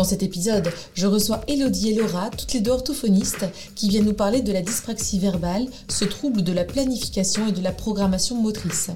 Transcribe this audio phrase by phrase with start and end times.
[0.00, 4.14] Dans cet épisode, je reçois Elodie et Laura, toutes les deux orthophonistes, qui viennent nous
[4.14, 8.88] parler de la dyspraxie verbale, ce trouble de la planification et de la programmation motrice.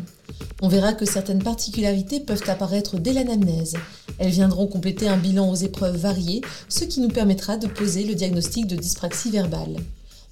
[0.63, 3.75] On verra que certaines particularités peuvent apparaître dès l'anamnèse.
[4.19, 6.41] Elles viendront compléter un bilan aux épreuves variées,
[6.71, 9.77] ce qui nous permettra de poser le diagnostic de dyspraxie verbale.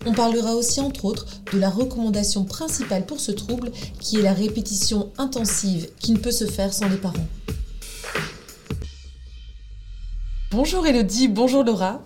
[0.06, 4.32] On parlera aussi entre autres de la recommandation principale pour ce trouble qui est la
[4.32, 7.28] répétition intensive qui ne peut se faire sans les parents.
[10.52, 12.02] Bonjour Elodie, bonjour Laura.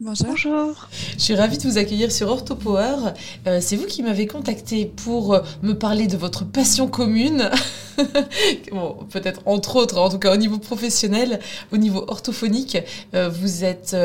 [0.00, 0.88] Bonjour.
[1.16, 3.12] Je suis ravie de vous accueillir sur OrthoPower.
[3.46, 7.48] Euh, c'est vous qui m'avez contacté pour euh, me parler de votre passion commune.
[9.10, 11.38] peut-être entre autres, en tout cas au niveau professionnel,
[11.70, 12.76] au niveau orthophonique,
[13.14, 13.96] euh, vous êtes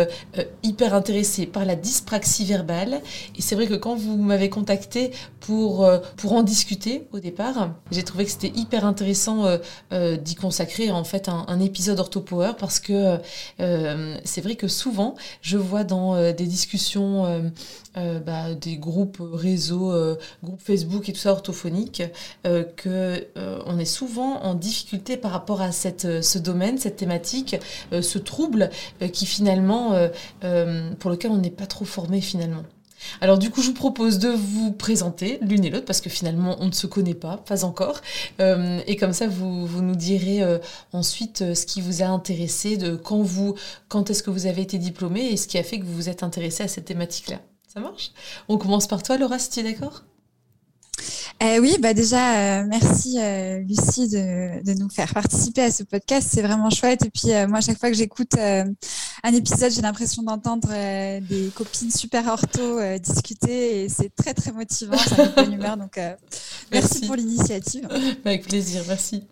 [0.62, 3.02] hyper intéressé par la dyspraxie verbale.
[3.36, 5.10] Et c'est vrai que quand vous m'avez contacté
[5.40, 9.46] pour, pour en discuter au départ, j'ai trouvé que c'était hyper intéressant
[9.92, 13.18] d'y consacrer en fait un épisode OrthoPower parce que
[13.58, 17.42] c'est vrai que souvent je vois dans euh, des discussions, euh,
[17.98, 19.94] euh, bah, des groupes réseaux,
[20.44, 22.04] groupes Facebook et tout ça orthophonique,
[22.76, 23.28] que
[23.66, 27.58] on est souvent en difficulté par rapport à cette, ce domaine, cette thématique,
[27.92, 28.70] ce trouble
[29.12, 29.94] qui finalement,
[31.00, 32.64] pour lequel on n'est pas trop formé finalement.
[33.22, 36.58] Alors du coup, je vous propose de vous présenter l'une et l'autre parce que finalement,
[36.60, 38.02] on ne se connaît pas, pas encore.
[38.40, 40.60] Euh, et comme ça, vous, nous direz euh,
[40.94, 43.56] ensuite euh, ce qui vous a intéressé, de quand vous,
[43.88, 46.10] quand est-ce que vous avez été diplômé et ce qui a fait que vous vous
[46.10, 47.40] êtes intéressé à cette thématique-là.
[47.68, 48.12] Ça marche?
[48.48, 50.04] On commence par toi, Laura, si tu es d'accord?
[51.42, 55.84] Euh, oui, bah déjà, euh, merci euh, Lucie de, de, nous faire participer à ce
[55.84, 56.28] podcast.
[56.30, 57.06] C'est vraiment chouette.
[57.06, 60.70] Et puis, moi, à chaque fois que j'écoute un épisode, j'ai l'impression d'entendre
[61.22, 64.98] des copines super ortho discuter et c'est très, très motivant.
[64.98, 65.78] Ça me bonne humeur.
[65.78, 66.00] Donc,
[66.72, 67.88] merci pour l'initiative.
[68.26, 69.24] Avec plaisir, merci.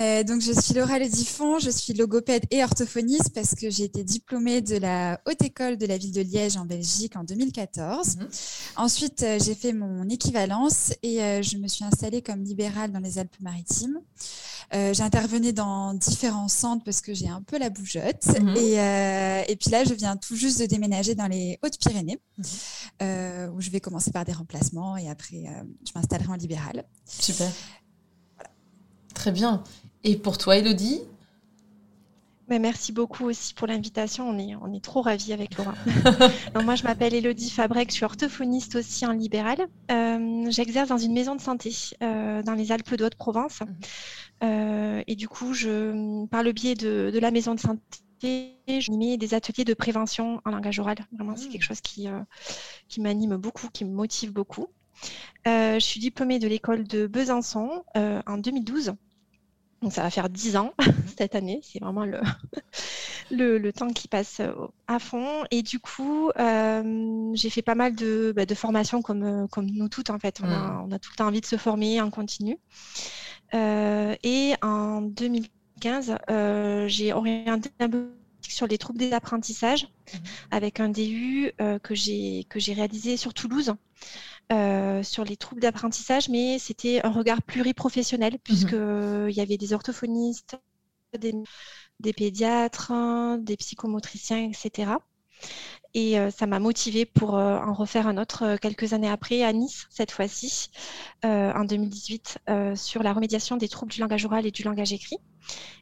[0.00, 4.02] Euh, donc, je suis Laura Ledifond, je suis logopède et orthophoniste parce que j'ai été
[4.02, 8.16] diplômée de la Haute École de la ville de Liège en Belgique en 2014.
[8.16, 8.28] Mhm.
[8.76, 13.00] Ensuite, euh, j'ai fait mon équivalence et euh, je me suis installée comme libérale dans
[13.00, 14.00] les Alpes-Maritimes.
[14.72, 18.26] j'ai intervenu dans différents centres parce que j'ai un peu la bougeotte.
[18.40, 18.56] Mhm.
[18.56, 23.52] et, puis là, je viens tout juste de déménager dans les Hautes-Pyrénées mhm.
[23.54, 25.44] où je vais commencer par des remplacements et après,
[25.84, 26.84] je m'installerai en libérale.
[27.04, 27.50] Super.
[29.12, 29.62] Très bien.
[30.04, 31.02] Et pour toi, Elodie?
[32.50, 34.28] Mais merci beaucoup aussi pour l'invitation.
[34.28, 35.74] On est, on est trop ravis avec Laura.
[36.64, 37.90] moi, je m'appelle Elodie Fabrec.
[37.90, 39.68] Je suis orthophoniste aussi en libéral.
[39.92, 41.72] Euh, j'exerce dans une maison de santé
[42.02, 43.60] euh, dans les Alpes de Haute-Provence.
[43.60, 43.76] Mhm.
[44.42, 47.78] Euh, et du coup, je, par le biais de, la maison de santé,
[48.20, 50.96] je mets des ateliers de prévention en langage oral.
[51.12, 51.52] Vraiment, c'est mhm.
[51.52, 52.08] quelque chose qui,
[52.88, 54.66] qui m'anime beaucoup, qui me motive beaucoup.
[55.46, 58.94] je suis diplômée de l'école de Besançon en 2012.
[59.82, 60.94] Donc ça va faire 10 ans mhm.
[61.16, 62.20] cette année, c'est vraiment le,
[63.30, 64.52] le, temps qui passe euh,
[64.86, 65.44] à fond.
[65.50, 69.66] Et du coup, euh, j'ai fait pas mal de, bah, de formations comme, euh, comme
[69.66, 70.40] nous toutes en fait.
[70.42, 70.82] On, a, mhm.
[70.86, 72.58] on, a, tout le temps envie de se former en continu.
[73.52, 76.16] et en 2015,
[76.86, 78.10] j'ai orienté un peu
[78.42, 80.20] sur les troubles des apprentissages mhm.
[80.50, 81.52] avec un DU
[81.82, 83.74] que j'ai réalisé sur Toulouse.
[84.52, 89.28] Euh, sur les troubles d'apprentissage, mais c'était un regard pluriprofessionnel, puisqu'il mhm.
[89.28, 90.58] il y avait des orthophonistes,
[91.16, 92.92] des, pédiatres,
[93.38, 94.90] des psychomotriciens, etc.
[95.94, 99.52] Et euh, ça m'a motivée pour euh, en refaire un autre quelques années après, à
[99.52, 100.70] Nice, cette fois-ci,
[101.22, 102.38] en 2018,
[102.74, 105.18] sur la remédiation des troubles du langage oral et du langage écrit.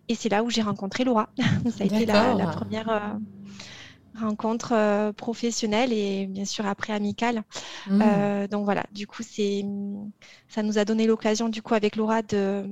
[0.09, 1.31] Et c'est là où j'ai rencontré Laura.
[1.71, 3.17] ça a été la, la première
[4.21, 7.43] rencontre euh, professionnelle et bien sûr après amicale.
[7.87, 8.03] Mmh.
[8.03, 9.65] Euh, donc voilà, du coup, c'est,
[10.49, 12.67] ça nous a donné l'occasion, du coup, avec Laura, de,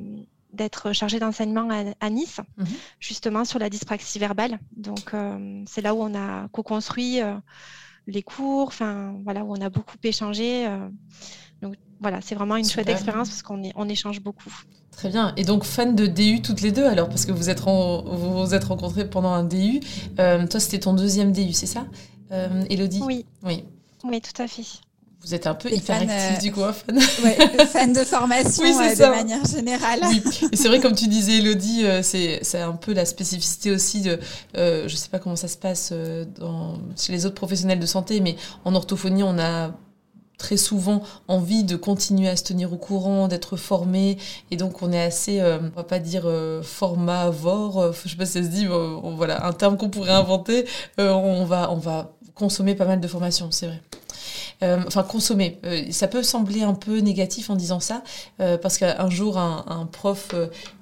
[0.52, 1.69] d'être chargée d'enseignement
[2.00, 2.64] à, Nice, mmh.
[3.00, 4.58] justement sur la dyspraxie verbale.
[4.76, 7.20] Donc euh, c'est là où on a co-construit
[8.06, 10.69] les cours, enfin voilà, où on a beaucoup échangé.
[11.60, 14.52] donc voilà, c'est vraiment une chouette expérience parce qu'on on échange beaucoup.
[14.96, 15.34] Très bien.
[15.37, 18.54] Et donc, fan de DU toutes les deux, alors, parce que vous êtes, vous, vous
[18.54, 19.81] êtes rencontrés pendant un DU.
[20.19, 21.84] Euh, toi, c'était ton deuxième DU, c'est ça,
[22.32, 23.02] euh, Elodie?
[23.04, 23.26] Oui.
[23.43, 23.64] Oui.
[24.04, 24.62] Oui, tout à fait.
[25.20, 26.96] Vous êtes un peu hyperactif du coup, hein, fan.
[27.25, 30.00] Ouais, fan de formation de manière générale.
[30.08, 30.22] Oui.
[30.52, 34.19] Et c'est vrai, comme tu disais, Elodie, c'est un peu la spécificité aussi de.
[34.54, 35.93] je ne sais pas comment ça se passe
[36.38, 39.72] dans, chez les autres professionnels de santé, mais en orthophonie, on a
[40.38, 44.18] très souvent envie de continuer à se tenir au courant, d'être formé.
[44.50, 48.16] Et donc, on est assez, euh, on va pas dire euh, formavore, euh, je sais
[48.16, 50.66] pas si ça se dit, voilà, un terme qu'on pourrait inventer.
[50.98, 53.80] on, va, on va consommer pas mal de formations, c'est vrai.
[54.62, 55.58] Euh, enfin consommer.
[55.64, 58.03] Euh, ça peut sembler un peu négatif en disant ça,
[58.41, 60.35] euh, parce qu'un jour, un, prof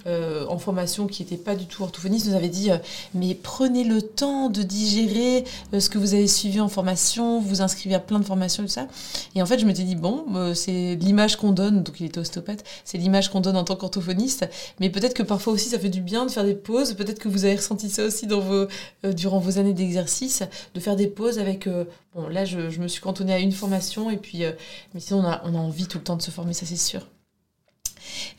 [0.06, 2.71] en formation qui n'était pas du tout orthophoniste nous avait dit
[3.15, 5.44] Mais prenez le temps de digérer
[5.79, 8.73] ce que vous avez suivi en formation, vous inscrivez à plein de formations et tout
[8.73, 8.87] ça.
[9.35, 10.25] Et en fait, je m'étais dit Bon,
[10.55, 14.49] c'est l'image qu'on donne, donc il était ostéopathe, c'est l'image qu'on donne en tant qu'orthophoniste,
[14.79, 17.29] mais peut-être que parfois aussi ça fait du bien de faire des pauses, peut-être que
[17.29, 18.67] vous avez ressenti ça aussi dans vos,
[19.05, 20.43] durant vos années d'exercice,
[20.75, 21.67] de faire des pauses avec
[22.14, 24.52] Bon, là, je, me suis cantonnée à une formation, et puis, euh,
[24.94, 26.76] mais sinon, on a, on a envie tout le temps de se former, ça c'est
[26.76, 27.08] sûr.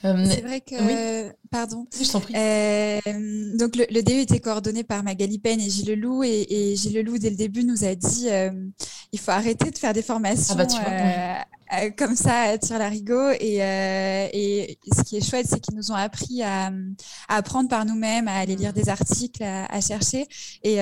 [0.05, 1.85] Euh, c'est vrai que, pardon.
[1.91, 2.33] Je t'en prie.
[2.37, 2.99] Euh,
[3.57, 6.93] donc le, le, DE était coordonné par Magali Pen et Gilles Leloup et, et Gilles
[6.93, 8.27] Leloup dès le début nous a dit
[9.11, 13.57] il faut arrêter de faire des formations ah bah, comme ça à tir larigot et,
[13.57, 16.67] et ce qui est chouette c'est qu'ils nous ont appris à,
[17.27, 20.27] à apprendre par nous-mêmes, à aller lire des articles, à, chercher
[20.63, 20.75] et,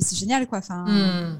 [0.00, 0.58] c'est génial quoi.
[0.58, 1.38] Enfin.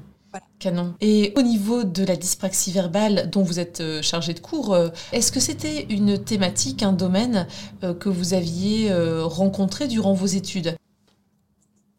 [0.59, 0.95] Canon.
[1.01, 4.89] Et au niveau de la dyspraxie verbale dont vous êtes euh, chargé de cours, euh,
[5.11, 7.47] est-ce que c'était une thématique, un domaine
[7.83, 8.91] euh, que vous aviez
[9.23, 10.75] rencontré durant vos études?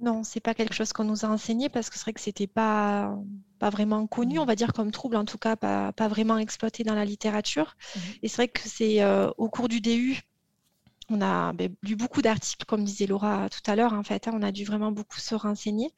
[0.00, 2.46] Non, c'est pas quelque chose qu'on nous a enseigné parce que c'est vrai que c'était
[2.46, 3.16] pas
[3.58, 6.84] pas vraiment connu, on va dire comme trouble, en tout cas pas, pas vraiment exploité
[6.84, 7.76] dans la littérature.
[7.76, 8.00] Mmh.
[8.22, 9.04] Et c'est vrai que c'est
[9.36, 10.22] au cours du DU,
[11.10, 14.32] on a ben, lu beaucoup d'articles, comme disait Laura tout à l'heure, en fait, hein,
[14.34, 15.92] on a dû vraiment beaucoup se renseigner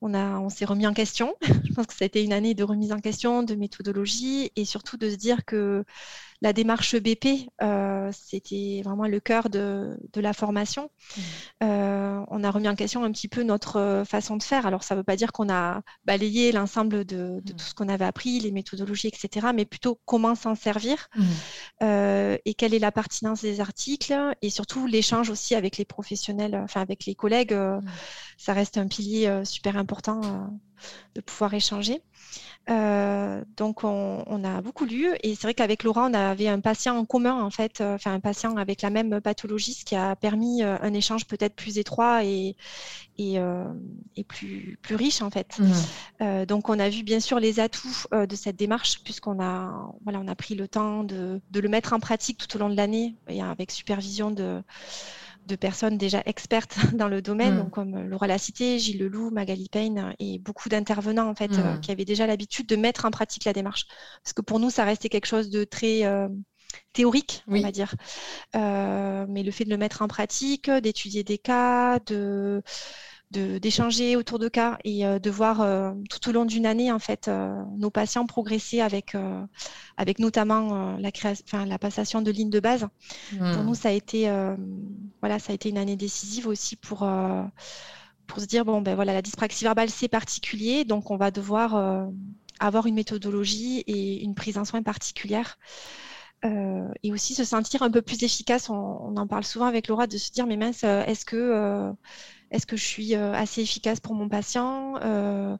[0.00, 1.34] on, on s'est remis en question.
[1.64, 4.64] Je pense que ça a été une année de remise en question, de méthodologie et
[4.64, 5.84] surtout de se dire que
[6.42, 10.90] la démarche BP, euh, c'était vraiment le cœur de, la formation.
[11.16, 11.20] Mmh.
[11.64, 14.66] Euh, on a remis en question un petit peu notre euh, façon de faire.
[14.66, 17.42] Alors, ça ne veut pas dire qu'on a balayé l'ensemble de, mmh.
[17.44, 21.22] tout ce qu'on avait appris, les méthodologies, etc., mais plutôt comment s'en servir mmh.
[22.44, 26.80] et quelle est la pertinence des articles et surtout l'échange aussi avec les professionnels, enfin
[26.80, 27.56] avec les collègues.
[28.38, 30.50] Ça reste un pilier super important
[31.14, 32.02] de pouvoir échanger.
[32.68, 36.96] Euh, donc on, a beaucoup lu et c'est vrai qu'avec Laura on avait un patient
[36.96, 40.14] en commun en fait, euh, enfin un patient avec la même pathologie, ce qui a
[40.14, 42.54] permis euh, un échange peut-être plus étroit et,
[43.18, 43.38] et,
[44.28, 45.58] plus, plus riche en fait.
[45.58, 46.44] Mmh.
[46.44, 50.28] donc on a vu bien sûr les atouts de cette démarche puisqu'on a voilà on
[50.28, 53.16] a pris le temps de, de le mettre en pratique tout au long de l'année
[53.28, 54.62] et avec supervision de
[55.50, 57.70] de personnes déjà expertes dans le domaine, mm.
[57.70, 61.74] comme euh, Laura l'a cité, Gilles Leloup, Magali Payne et beaucoup d'intervenants en fait euh,
[61.74, 61.80] mm.
[61.80, 63.86] qui avaient déjà l'habitude de mettre en pratique la démarche.
[64.22, 66.28] Parce que pour nous, ça restait quelque chose de très euh,
[66.92, 67.94] théorique, on va dire.
[68.54, 72.62] mais le fait de le mettre en pratique, d'étudier des cas, de
[73.30, 76.98] d'échanger autour de cas et euh, de voir euh, tout au long d'une année en
[76.98, 79.16] fait euh, nos patients progresser avec
[79.96, 82.88] avec notamment la création enfin la passation de lignes de base
[83.30, 83.66] pour hmm.
[83.66, 84.30] nous ça a été
[85.20, 87.08] voilà ça a été une année décisive aussi pour
[88.26, 92.08] pour se dire bon ben voilà la dyspraxie verbale c'est particulier donc on va devoir
[92.58, 95.58] avoir une méthodologie et une prise en soin particulière
[96.42, 98.70] et aussi se sentir un peu plus efficace.
[98.70, 101.92] On, on, en parle souvent avec Laura de se dire mais mince, est-ce que
[102.50, 105.56] est-ce que je suis euh, assez efficace pour mon patient euh,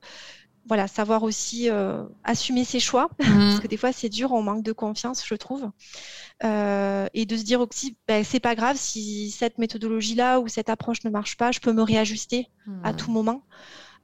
[0.67, 3.61] voilà, savoir aussi euh, assumer ses choix, parce mmh.
[3.61, 5.71] que des fois c'est dur, on manque de confiance, je trouve.
[6.43, 11.03] et de se dire aussi, ben, c'est pas grave si cette méthodologie-là ou cette approche
[11.05, 12.49] ne marche pas, je peux me réajuster
[12.85, 12.97] à mmh.
[12.97, 13.43] tout moment.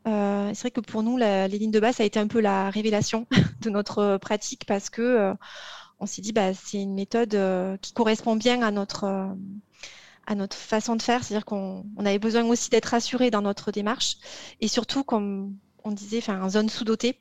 [0.06, 2.70] c'est vrai que pour nous, les lignes de base, ça a été un peu la
[2.70, 3.26] révélation
[3.60, 5.34] de notre pratique parce que
[6.00, 7.38] on s'est dit, bah, c'est une méthode
[7.80, 9.36] qui correspond bien à notre
[10.26, 14.16] à notre façon de faire, c'est-à-dire qu'on avait besoin aussi d'être rassuré dans notre démarche
[14.60, 17.20] et surtout, comme on disait, enfin, en zone sous-dotée,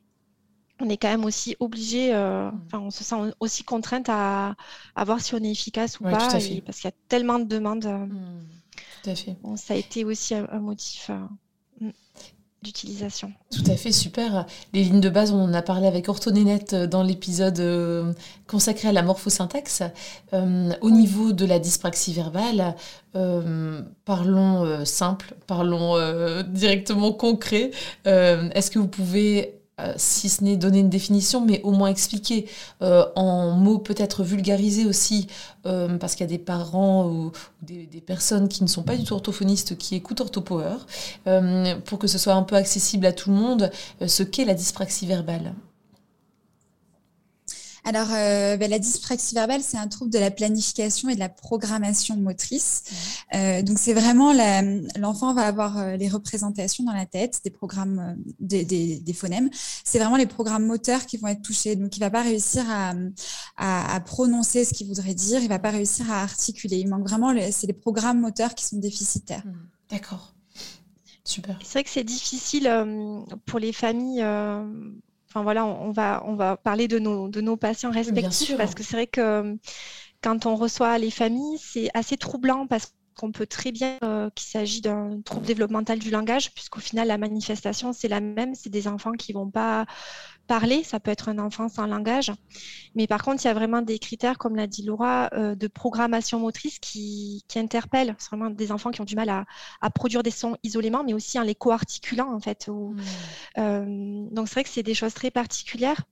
[0.79, 4.55] on est quand même aussi obligé, euh, enfin, on se sent aussi contrainte à,
[5.05, 7.85] voir si on est efficace ou pas, parce qu'il y a tellement de demandes.
[7.85, 8.47] Euh, mmh.
[9.03, 9.37] tout à fait.
[9.55, 11.09] ça a été aussi un, motif.
[11.09, 11.91] Euh, mmh
[12.65, 13.31] d'utilisation.
[13.51, 14.45] Tout à fait, super.
[14.73, 18.11] Les lignes de base, on en a parlé avec Orthonénette euh, dans l'épisode euh,
[18.47, 19.83] consacré à la morphosyntaxe.
[20.33, 22.75] Euh, au niveau de la dyspraxie verbale,
[24.03, 27.71] parlons simple, parlons directement concret.
[28.03, 32.47] Est-ce que vous pouvez euh, si ce n'est donner une définition, mais au moins expliquer
[32.81, 35.27] euh, en mots peut-être vulgarisés aussi,
[35.65, 39.03] euh, parce qu'il y a des parents ou, des, personnes qui ne sont pas du
[39.03, 40.77] tout orthophonistes qui écoutent Orthopower,
[41.85, 43.71] pour que ce soit un peu accessible à tout le monde,
[44.05, 45.53] ce qu'est la dyspraxie verbale.
[47.85, 51.29] Alors, euh, ben, la dyspraxie verbale, c'est un trouble de la planification et de la
[51.29, 52.83] programmation motrice.
[53.35, 54.33] Euh, donc, c'est vraiment
[54.97, 59.51] l'enfant va avoir euh, les représentations dans la tête, des programmes, des, phonèmes.
[59.83, 61.75] C'est vraiment les programmes moteurs qui vont être touchés.
[61.75, 62.65] Donc, il va pas réussir
[63.57, 65.43] à, prononcer ce qu'il voudrait dire.
[65.43, 66.77] Il va pas réussir à articuler.
[66.77, 69.45] Il manque vraiment, c'est les programmes moteurs qui sont déficitaires.
[69.45, 69.53] Mmh.
[69.91, 70.33] D'accord.
[71.23, 71.57] Super.
[71.63, 72.67] C'est vrai que c'est difficile
[73.45, 74.23] pour les familles
[75.35, 78.83] Enfin voilà, on, va, on va parler de nos, de nos patients respectifs parce que
[78.83, 79.55] c'est vrai que euh,
[80.21, 84.47] quand on reçoit les familles, c'est assez troublant parce qu'on peut très bien euh, qu'il
[84.47, 88.55] s'agit d'un trouble développemental du langage, puisqu'au final, la manifestation, c'est la même.
[88.55, 89.85] C'est des enfants qui vont pas
[90.45, 92.31] parler, ça peut être un enfant sans langage.
[92.95, 95.67] Mais par contre, il y a vraiment des critères, comme l'a dit Laura, euh, de
[95.67, 98.15] programmation motrice qui, qui interpellent.
[98.19, 99.45] C'est vraiment des enfants qui ont du mal à,
[99.81, 102.67] à, produire des sons isolément, mais aussi en les co-articulant, en fait.
[102.67, 102.95] Mmh.
[103.57, 106.03] Euh, donc, c'est vrai que c'est des choses très particulières.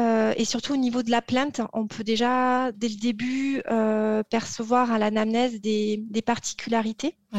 [0.00, 3.62] Euh, et surtout, au niveau de la plainte, on peut déjà, dès le début,
[4.30, 7.16] percevoir à l'anamnèse des, des particularités.
[7.32, 7.38] Ah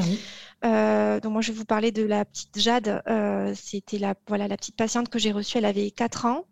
[0.65, 3.01] euh, donc moi, je vais vous parler de la petite Jade.
[3.07, 5.57] Euh, c'était la, voilà, la petite patiente que j'ai reçue.
[5.57, 6.45] Elle avait 4 ans.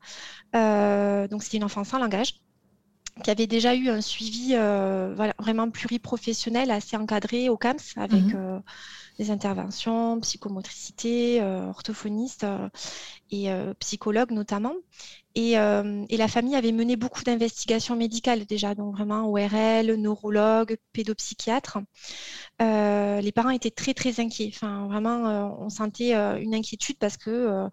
[0.55, 2.35] Euh, donc c'était une enfant sans langage
[3.23, 8.61] qui avait déjà eu un suivi voilà, vraiment pluriprofessionnel, assez encadré au CAMS, avec mhm.
[9.19, 12.45] des interventions, psychomotricité, orthophoniste
[13.31, 14.73] et psychologue notamment.
[15.35, 21.79] Et, et, la famille avait mené beaucoup d'investigations médicales déjà, donc vraiment ORL, neurologue, pédopsychiatre.
[22.61, 24.51] Euh, les parents étaient très très inquiets.
[24.53, 27.69] Enfin, vraiment, euh, on sentait euh, une inquiétude parce que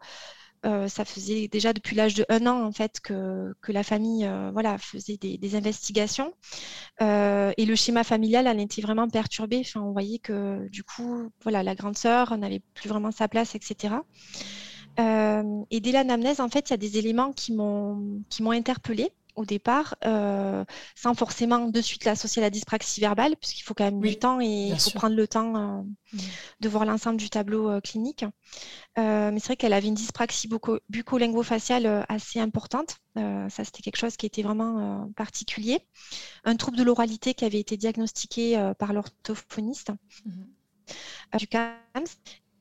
[0.62, 4.78] ça faisait déjà depuis l'âge de un an en fait que, que la famille voilà,
[4.78, 6.34] faisait des, investigations.
[7.00, 9.60] et le schéma familial elle était vraiment perturbé.
[9.60, 13.54] Enfin, on voyait que du coup, voilà, la grande sœur n'avait plus vraiment sa place,
[13.54, 13.94] etc.
[14.98, 19.96] et dès l'anamnèse, en fait, il y a des éléments qui m'ont interpellée au départ,
[20.04, 24.16] euh, sans forcément de suite l'associer à la dyspraxie verbale, puisqu'il faut quand même du
[24.18, 25.82] temps et il faut prendre le temps euh,
[26.12, 26.18] mmh.
[26.60, 28.24] de voir l'ensemble du tableau euh, clinique.
[28.96, 30.48] mais c'est vrai qu'elle avait une dyspraxie
[30.88, 32.98] buco-linguofaciale assez importante.
[33.16, 35.80] ça, c'était quelque chose qui était vraiment particulier.
[36.44, 39.92] Un trouble de l'oralité qui avait été diagnostiqué par l'orthophoniste.
[40.24, 41.38] Mmh.
[41.38, 42.08] du CAMS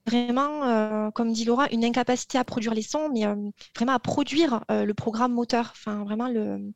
[0.09, 3.35] vraiment, euh, comme dit Laura, une incapacité à produire les sons, mais euh,
[3.75, 5.69] vraiment à produire euh, le programme moteur.
[5.71, 6.73] Enfin, vraiment, le,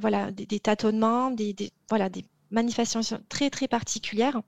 [0.00, 1.54] voilà, des, tâtonnements, des,
[1.88, 4.40] voilà, des manifestations très, très particulières.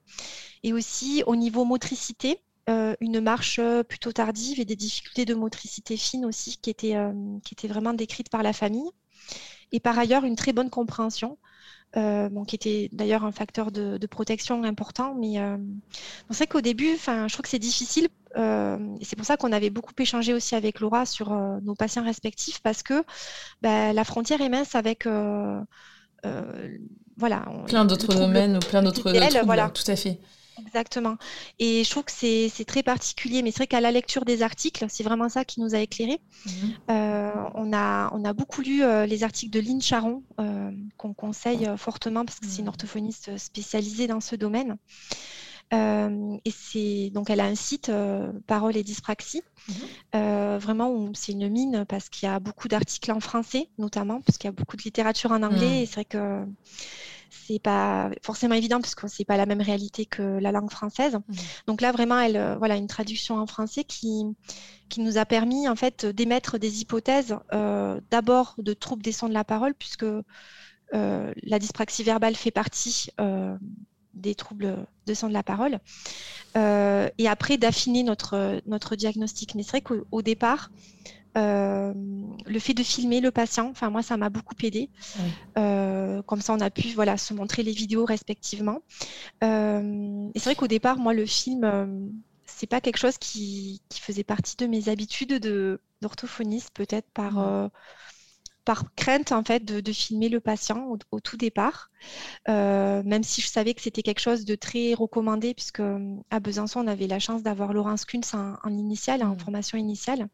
[0.62, 2.42] Et aussi, au niveau motricité,
[3.00, 6.96] une marche plutôt tardive et des difficultés de motricité fine aussi qui étaient,
[7.42, 8.88] qui étaient vraiment décrites par la famille.
[9.72, 11.36] Et par ailleurs, une très bonne compréhension.
[11.96, 15.16] Euh, qui était d'ailleurs un facteur de, protection important.
[15.18, 15.56] Mais euh,
[16.30, 18.08] c'est vrai qu'au début, je trouve que c'est difficile.
[18.36, 22.04] Euh, et c'est pour ça qu'on avait beaucoup échangé aussi avec Laura sur nos patients
[22.04, 23.04] respectifs, parce que
[23.60, 25.06] bah, la frontière est mince avec
[27.16, 27.44] voilà.
[27.66, 29.12] Plein d'autres domaines ou plein d'autres
[29.44, 29.70] voilà.
[29.70, 30.20] tout à fait.
[30.66, 31.16] Exactement.
[31.58, 34.84] Et je trouve que c'est très particulier, mais c'est vrai qu'à la lecture des articles,
[34.88, 36.20] c'est vraiment ça qui nous a éclairé.
[36.46, 36.52] Mhm.
[36.90, 41.14] Euh, on, a, on a beaucoup lu euh, les articles de Lynn Charon, euh, qu'on
[41.14, 42.68] conseille fortement parce que c'est une mhm.
[42.68, 44.76] orthophoniste spécialisée dans ce domaine.
[45.72, 47.92] et c'est donc elle a un site
[48.48, 50.58] Parole et Dyspraxie, mhm.
[50.58, 54.48] vraiment c'est une mine parce qu'il y a beaucoup d'articles en français notamment parce qu'il
[54.48, 56.44] y a beaucoup de littérature en anglais et c'est vrai que
[57.30, 61.14] c'est pas forcément évident parce que c'est pas la même réalité que la langue française.
[61.14, 61.34] Mmh.
[61.66, 64.24] Donc là, vraiment, elle, euh, voilà, une traduction en français qui,
[64.88, 69.28] qui nous a permis en fait d'émettre des hypothèses euh, d'abord de troubles des sons
[69.28, 73.08] de la parole puisque euh, la dyspraxie verbale fait partie
[74.14, 75.78] des troubles de sons de la parole.
[76.56, 79.54] et après, d'affiner notre, notre diagnostic.
[79.54, 80.70] Mais c'est vrai qu'au départ,
[81.36, 81.92] euh,
[82.46, 84.90] le fait de filmer le patient, enfin moi ça m'a beaucoup aidé.
[85.58, 88.80] Euh, comme ça on a pu voilà se montrer les vidéos respectivement.
[89.44, 92.12] Euh, et c'est vrai qu'au départ moi le film
[92.46, 97.70] c'est pas quelque chose qui, faisait partie de mes habitudes de d'orthophoniste peut-être par
[98.64, 101.90] par crainte en fait de, filmer le patient au, tout départ,
[102.48, 105.82] même si je savais que c'était quelque chose de très recommandé puisque
[106.30, 109.38] à Besançon on avait la chance d'avoir Laurence Kunz en, en initiale, en mmh.
[109.38, 110.28] formation initiale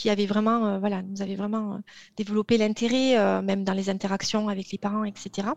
[0.00, 1.78] qui avait vraiment, euh, voilà, nous avait vraiment euh,
[2.16, 5.48] développé l'intérêt, euh, même dans les interactions avec les parents, etc.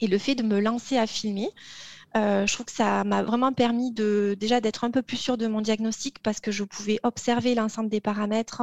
[0.00, 1.48] Et le fait de me lancer à filmer,
[2.16, 5.36] Euh, je trouve que ça m'a vraiment permis de déjà d'être un peu plus sûre
[5.36, 8.62] de mon diagnostic parce que je pouvais observer l'ensemble des paramètres,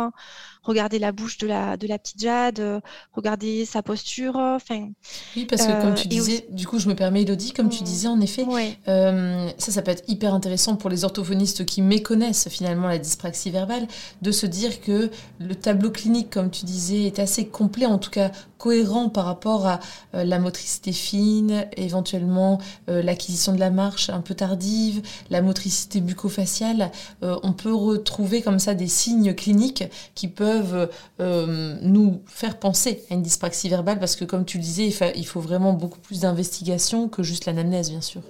[0.64, 2.80] regarder la bouche de la, de la petite Jade, euh,
[3.14, 4.36] regarder sa posture.
[4.36, 4.90] Enfin,
[5.36, 8.08] oui, parce que comme tu disais, du coup, je me permets, Elodie, comme tu disais,
[8.08, 8.46] en effet,
[8.86, 13.88] ça, ça peut être hyper intéressant pour les orthophonistes qui méconnaissent finalement la dyspraxie verbale,
[14.22, 18.10] de se dire que le tableau clinique, comme tu disais, est assez complet, en tout
[18.10, 18.32] cas
[18.66, 19.80] cohérent par rapport à
[20.14, 26.92] la motricité fine, éventuellement l'acquisition de la marche un peu tardive, la motricité bucco-faciale,
[27.24, 29.84] euh, on peut retrouver comme ça des signes cliniques
[30.16, 34.64] qui peuvent euh, nous faire penser à une dyspraxie verbale parce que comme tu le
[34.64, 38.22] disais, il, faut vraiment beaucoup plus d'investigation que juste l'anamnèse bien sûr.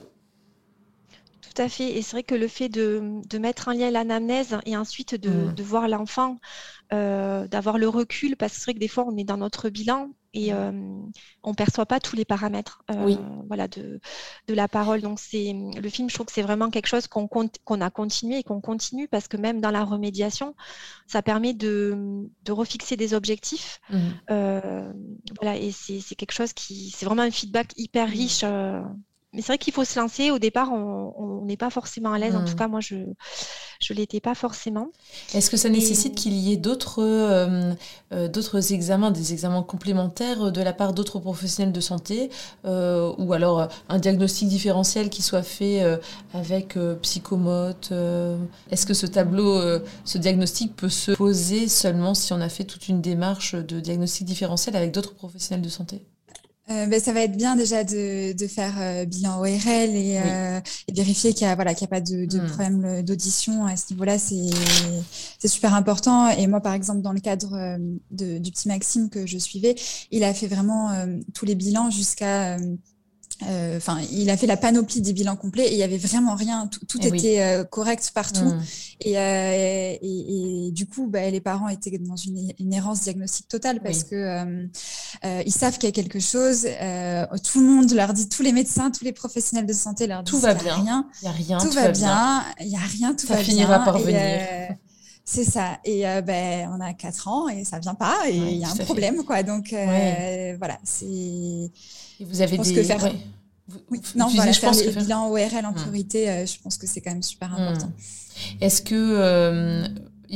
[1.42, 1.98] Tout à fait.
[1.98, 5.62] Et c'est vrai que le fait de, mettre en lien l'anamnèse et ensuite de, mm.
[5.62, 6.38] voir l'enfant,
[6.94, 9.70] euh, d'avoir le recul, parce que c'est vrai que des fois on est dans notre
[9.70, 10.56] bilan et mmh.
[10.56, 10.72] euh,
[11.44, 13.16] on ne perçoit pas tous les paramètres euh,
[13.48, 14.00] voilà, de,
[14.48, 15.02] de, la parole.
[15.02, 18.40] Donc c'est le film, je trouve que c'est vraiment quelque chose qu'on qu'on a continué
[18.40, 20.54] et qu'on continue parce que même dans la remédiation,
[21.08, 23.80] ça permet de, de refixer des objectifs.
[23.90, 23.98] Mmh.
[24.30, 24.94] Euh,
[25.42, 28.12] voilà, et c'est quelque chose qui, c'est vraiment un feedback hyper mmh.
[28.12, 28.46] riche
[29.36, 30.32] mais c'est vrai qu'il faut se lancer.
[30.32, 32.36] Au départ, on n'est pas forcément à l'aise.
[32.36, 32.56] En tout hmm.
[32.56, 34.88] cas, moi, je ne l'étais pas forcément.
[35.34, 37.74] Est-ce que ça nécessite qu'il y ait d'autres euh,
[38.14, 42.30] euh, d'autres examens, des examens complémentaires de la part d'autres professionnels de santé
[42.64, 45.84] euh, ou alors un diagnostic différentiel qui soit fait
[46.34, 47.92] avec psychomote
[48.72, 49.62] Est-ce que ce tableau,
[50.06, 54.26] ce diagnostic peut se poser seulement si on a fait toute une démarche de diagnostic
[54.26, 56.06] différentiel avec d'autres professionnels de santé?
[56.72, 59.50] Euh, ben, ça va être bien déjà de, de faire euh, bilan ORL
[59.96, 62.48] et, euh, et vérifier qu'il n'y a, voilà, qu'il a pas de, de hmm.
[62.48, 64.18] problème d'audition à ce niveau-là.
[64.18, 64.50] C'est,
[65.38, 66.30] c'est super important.
[66.30, 67.78] Et moi, par exemple, dans le cadre
[68.10, 69.76] de, du petit Maxime que je suivais,
[70.10, 70.90] il a fait vraiment
[71.36, 72.58] tous les bilans jusqu'à
[73.44, 76.36] euh, enfin, il a fait la panoplie des bilans complets et il y avait vraiment
[76.36, 78.46] rien, tout, eh était euh, correct partout.
[78.46, 78.62] Mmh.
[79.08, 83.82] Euh, et, et, du coup, bah, les parents étaient dans une, une errance diagnostique totale
[83.82, 84.68] parce que
[85.46, 86.62] ils savent qu'il y a quelque chose.
[87.44, 90.34] tout le monde leur dit, tous les médecins, tous les professionnels de santé leur disent
[90.34, 93.28] tout va bien, il y a rien, tout, va, bien, il y a rien, tout
[93.28, 94.76] ça va finira par venir.
[95.28, 95.80] C'est ça.
[95.84, 98.76] Et ben, on a 4 ans et ça vient pas et il y a un
[98.76, 99.42] problème, quoi.
[99.44, 101.72] Donc voilà, c'est.
[102.20, 102.84] Et vous avez des.
[102.84, 103.12] faire...
[103.92, 104.02] oui.
[104.16, 105.76] non, voilà, je faire pense les que bilans ORL en hmm.
[105.76, 107.62] priorité, euh, je pense que c'est quand même super hmm.
[107.62, 107.92] important.
[108.62, 109.88] Est-ce que euh,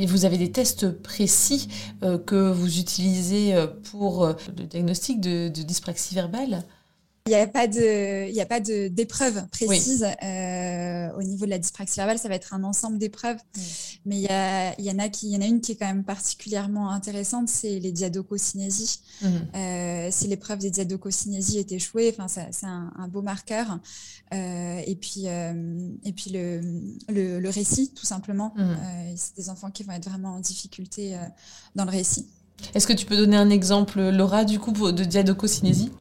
[0.08, 1.68] vous avez des tests précis
[2.04, 3.56] euh, que vous utilisez
[3.92, 6.64] pour le diagnostic de, de dyspraxie verbale?
[7.30, 11.46] Il n'y a pas de, il y a pas de d'épreuves précises euh, au niveau
[11.46, 12.18] de la dyspraxie verbale.
[12.18, 13.38] Ça va être un ensemble d'épreuves,
[14.06, 15.74] mais il y, a, il y en a qui, il y en a une qui
[15.74, 19.00] est quand même particulièrement intéressante, c'est les diadococinésies.
[19.22, 19.28] Mmh.
[19.56, 23.80] Euh, si l'épreuve des diadococinésies est échouée, enfin c'est un, un, beau marqueur.
[24.34, 26.62] Euh, et puis et puis le,
[27.10, 28.54] le, récit tout simplement.
[28.56, 28.76] Mmh.
[29.16, 31.18] c'est des enfants qui vont être vraiment en difficulté
[31.76, 32.28] dans le récit.
[32.74, 35.92] Est-ce que tu peux donner un exemple, Laura, du coup, de diadococinésie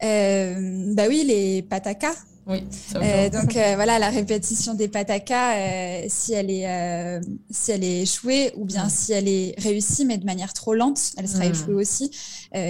[0.00, 2.14] bah oui, les patakas.
[2.46, 2.62] Oui.
[2.94, 7.82] Euh, donc euh, voilà, la répétition des patakas, euh, si elle est euh, si elle
[7.82, 8.90] est échouée ou bien mm.
[8.90, 11.50] si elle est réussie mais de manière trop lente, elle sera mm.
[11.50, 12.12] échouée aussi.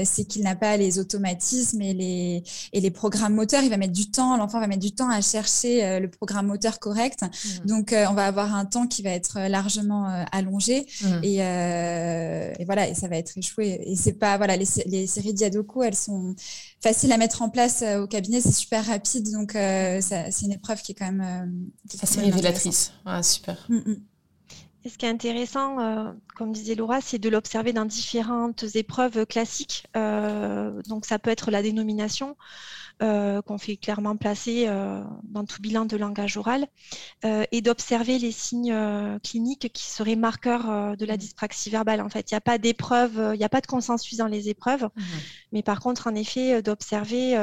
[0.04, 3.62] C'est qu'il n'a pas les automatismes et les et les programmes moteurs.
[3.62, 4.36] Il va mettre du temps.
[4.36, 7.22] L'enfant va mettre du temps à chercher le programme moteur correct.
[7.22, 7.66] Mm.
[7.66, 10.86] Donc on va avoir un temps qui va être largement allongé
[11.22, 13.80] et, et, voilà et ça va être échoué.
[13.84, 16.34] Et c'est pas voilà les, les séries Diadoco, elles sont
[16.80, 18.40] faciles à mettre en place au cabinet.
[18.40, 21.20] C'est super rapide donc euh, c'est une épreuve qui est quand même.
[21.20, 22.92] Euh, assez révélatrice.
[23.04, 23.66] Ah, super.
[23.68, 23.96] Mm, mm.
[24.86, 29.26] Et ce qui est intéressant, euh, comme disait Laura, c'est de l'observer dans différentes épreuves
[29.26, 29.84] classiques.
[29.94, 32.36] donc, ça peut être la dénomination,
[33.00, 34.66] qu'on fait clairement placer
[35.24, 36.68] dans tout bilan de langage oral,
[37.24, 38.74] et d'observer les signes
[39.24, 41.18] cliniques qui seraient marqueurs de la mm.
[41.18, 42.00] dyspraxie verbale.
[42.00, 44.48] En fait, il n'y a pas d'épreuve, il n'y a pas de consensus dans les
[44.48, 44.88] épreuves,
[45.50, 47.36] mais par contre, en effet, d'observer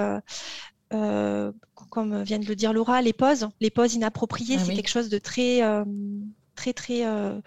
[0.94, 1.52] euh,
[1.90, 5.10] comme vient de le dire Laura, les pauses, les pauses inappropriées, ah c'est quelque chose
[5.10, 5.84] de très, euh,
[6.56, 7.40] très, très, euh,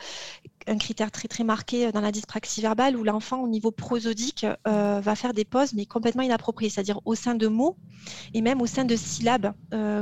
[0.66, 5.14] un critère très, très marqué dans la dyspraxie verbale où l'enfant, au niveau prosodique, va
[5.14, 7.77] faire des pauses, mais complètement inappropriées, c'est-à-dire au sein de mots
[8.35, 9.53] et même au sein de syllabes,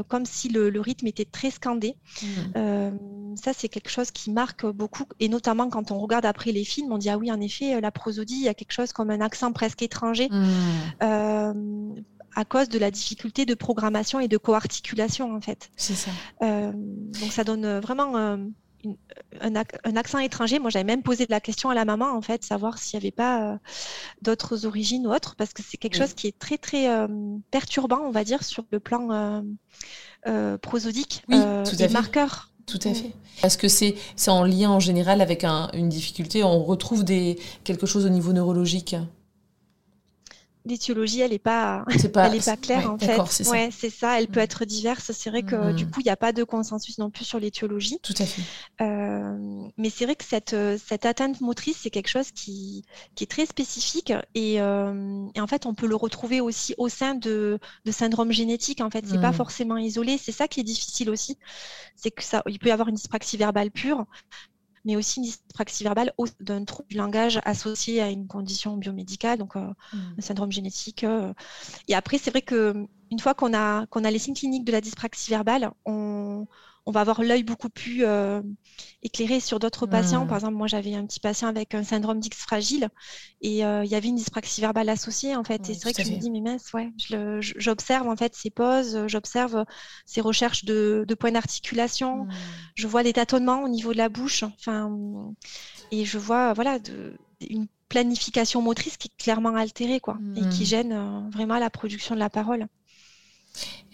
[0.08, 1.96] comme si le, rythme était très scandé.
[2.22, 3.36] Mmh.
[3.36, 6.92] ça, c'est quelque chose qui marque beaucoup, et notamment quand on regarde après les films,
[6.92, 9.20] on dit ah oui, en effet, la prosodie, il y a quelque chose comme un
[9.20, 10.28] accent presque étranger.
[10.30, 12.02] Mmh
[12.34, 15.70] à cause de la difficulté de programmation et de coarticulation en fait.
[15.76, 16.10] C'est ça.
[16.42, 18.16] Euh, donc ça donne vraiment
[18.86, 18.90] euh,
[19.40, 20.58] un, accent étranger.
[20.58, 23.10] Moi, j'avais même posé la question à la maman, en fait, savoir s'il n'y avait
[23.12, 23.58] pas
[24.22, 26.88] d'autres origines ou autres, parce que c'est quelque chose qui est très, très
[27.50, 29.42] perturbant, on va dire, sur le plan
[30.62, 32.50] prosodique, oui, tout à marqueur.
[32.66, 33.12] Tout à fait.
[33.42, 33.94] Parce que c'est
[34.28, 36.42] en lien en général avec une difficulté.
[36.42, 38.96] On retrouve des, quelque chose au niveau neurologique
[40.64, 43.20] l'étiologie, elle n'est pas, elle est pas claire en fait.
[43.28, 44.18] C'est ouais, c'est ça.
[44.18, 44.44] Elle peut mm.
[44.44, 45.12] être diverse.
[45.12, 45.90] C'est vrai que du mm.
[45.90, 47.98] coup, il n'y a pas de consensus non plus sur l'étiologie.
[48.02, 48.42] Tout à fait.
[48.80, 53.28] Euh, mais c'est vrai que cette, cette atteinte motrice, c'est quelque chose qui, qui est
[53.28, 57.58] très spécifique et, euh, et, en fait, on peut le retrouver aussi au sein de,
[57.84, 58.80] de syndromes génétiques.
[58.80, 59.34] En fait, c'est pas mm.
[59.34, 60.18] forcément isolé.
[60.18, 61.38] C'est ça qui est difficile aussi.
[61.96, 64.06] C'est que ça, il peut y avoir une dyspraxie verbale pure,
[64.84, 69.56] mais aussi une dyspraxie verbale d'un trouble du langage associé à une condition biomédicale, donc
[69.56, 69.60] euh,
[69.92, 69.98] mmh.
[70.18, 71.04] un syndrome génétique.
[71.04, 71.32] Euh.
[71.88, 74.72] Et après, c'est vrai que une fois qu'on a, qu'on a les signes cliniques de
[74.72, 76.46] la dyspraxie verbale, on,
[76.86, 78.42] on va avoir l'œil beaucoup plus euh,
[79.02, 80.24] éclairé sur d'autres patients.
[80.24, 80.28] Mmh.
[80.28, 82.88] Par exemple, moi, j'avais un petit patient avec un syndrome d'X fragile
[83.40, 85.70] et euh, il y avait une dyspraxie verbale associée, en fait.
[85.70, 86.92] et c'est vrai que je me dis, mais mince, ouais,
[87.40, 89.64] j'observe en fait ses pauses, j'observe
[90.04, 92.30] ses recherches de, points d'articulation, mmh.
[92.74, 94.94] je vois des tâtonnements au niveau de la bouche, enfin,
[95.90, 97.14] et je vois, voilà, de,
[97.48, 100.66] une planification motrice qui est clairement altérée, quoi, et qui mmh.
[100.66, 102.66] gêne euh, vraiment la production de la parole.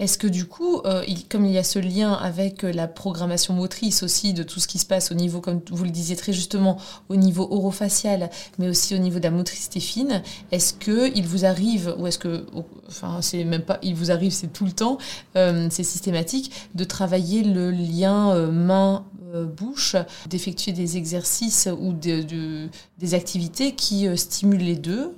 [0.00, 3.52] Est-ce que du coup, euh, comme il y a ce lien avec euh, la programmation
[3.52, 6.32] motrice aussi de tout ce qui se passe au niveau, comme vous le disiez très
[6.32, 6.78] justement,
[7.10, 11.44] au niveau orofacial, mais aussi au niveau de la motricité fine, est-ce que il vous
[11.44, 12.46] arrive, ou est-ce que,
[12.88, 14.96] enfin c'est même pas, il vous arrive, c'est tout le temps,
[15.36, 19.96] euh, c'est systématique, de travailler le lien main-bouche,
[20.30, 25.14] d'effectuer des exercices ou des activités qui stimulent les deux?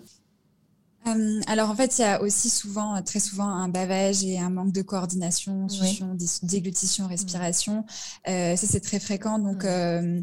[1.06, 4.50] Euh, alors en fait, il y a aussi souvent, très souvent, un bavage et un
[4.50, 7.84] manque de coordination, succion, déglutition, respiration.
[8.28, 9.38] Euh, ça, c'est très fréquent.
[9.38, 10.22] Donc euh,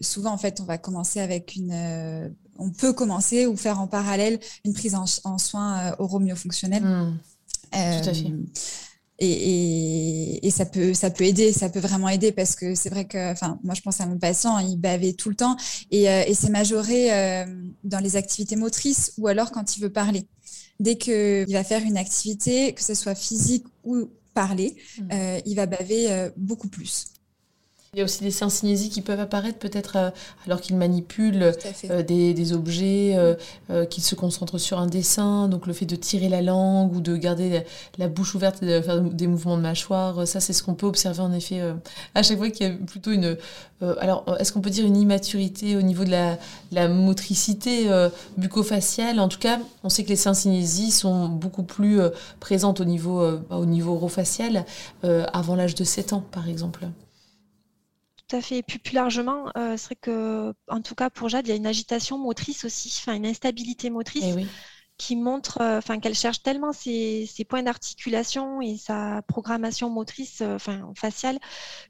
[0.00, 2.34] souvent, en fait, on va commencer avec une...
[2.58, 6.84] on peut commencer ou faire en parallèle une prise en, soins oromyofonctionnels.
[6.84, 7.18] Mmh.
[7.72, 8.32] Tout à fait.
[9.22, 13.04] Et, et, ça peut ça peut aider ça peut vraiment aider parce que c'est vrai
[13.04, 15.56] que enfin moi je pense à mon patient il bavait tout le temps.
[15.90, 17.44] Et, euh, et c'est majoré euh,
[17.84, 20.26] dans les activités motrices ou alors quand il veut parler.
[20.80, 25.02] Dès que il va faire une activité que ce soit physique ou parler mmh.
[25.12, 27.08] euh, il va baver beaucoup plus
[27.94, 30.10] il y a aussi des syncynésies qui peuvent apparaître peut-être euh,
[30.46, 31.52] alors qu'il manipule
[31.90, 36.28] euh, des, objets, euh, qu'il se concentre sur un dessin, donc le fait de tirer
[36.28, 37.64] la langue ou de garder
[37.98, 40.86] la, bouche ouverte et de faire des mouvements de mâchoire, ça c'est ce qu'on peut
[40.86, 41.60] observer en effet
[42.14, 43.36] à chaque fois qu'il y a plutôt une...
[43.98, 46.38] alors est-ce qu'on peut dire une immaturité au niveau de la,
[46.70, 47.88] la motricité
[48.36, 49.18] bucco-faciale?
[49.18, 52.00] En tout cas, on sait que les syncynésies sont beaucoup plus
[52.38, 54.64] présentes au niveau, au niveau orofacial
[55.02, 56.86] avant l'âge de 7 ans par exemple.
[58.30, 58.58] Tout à fait.
[58.58, 61.52] Et puis plus largement, euh, c'est vrai que, en tout cas pour Jade, il y
[61.52, 64.24] a une agitation motrice aussi, enfin une instabilité motrice.
[64.24, 64.46] Eh
[65.00, 70.56] qui montre euh, enfin, qu'elle cherche tellement ses, points d'articulation et sa programmation motrice, euh,
[70.56, 71.38] enfin faciale,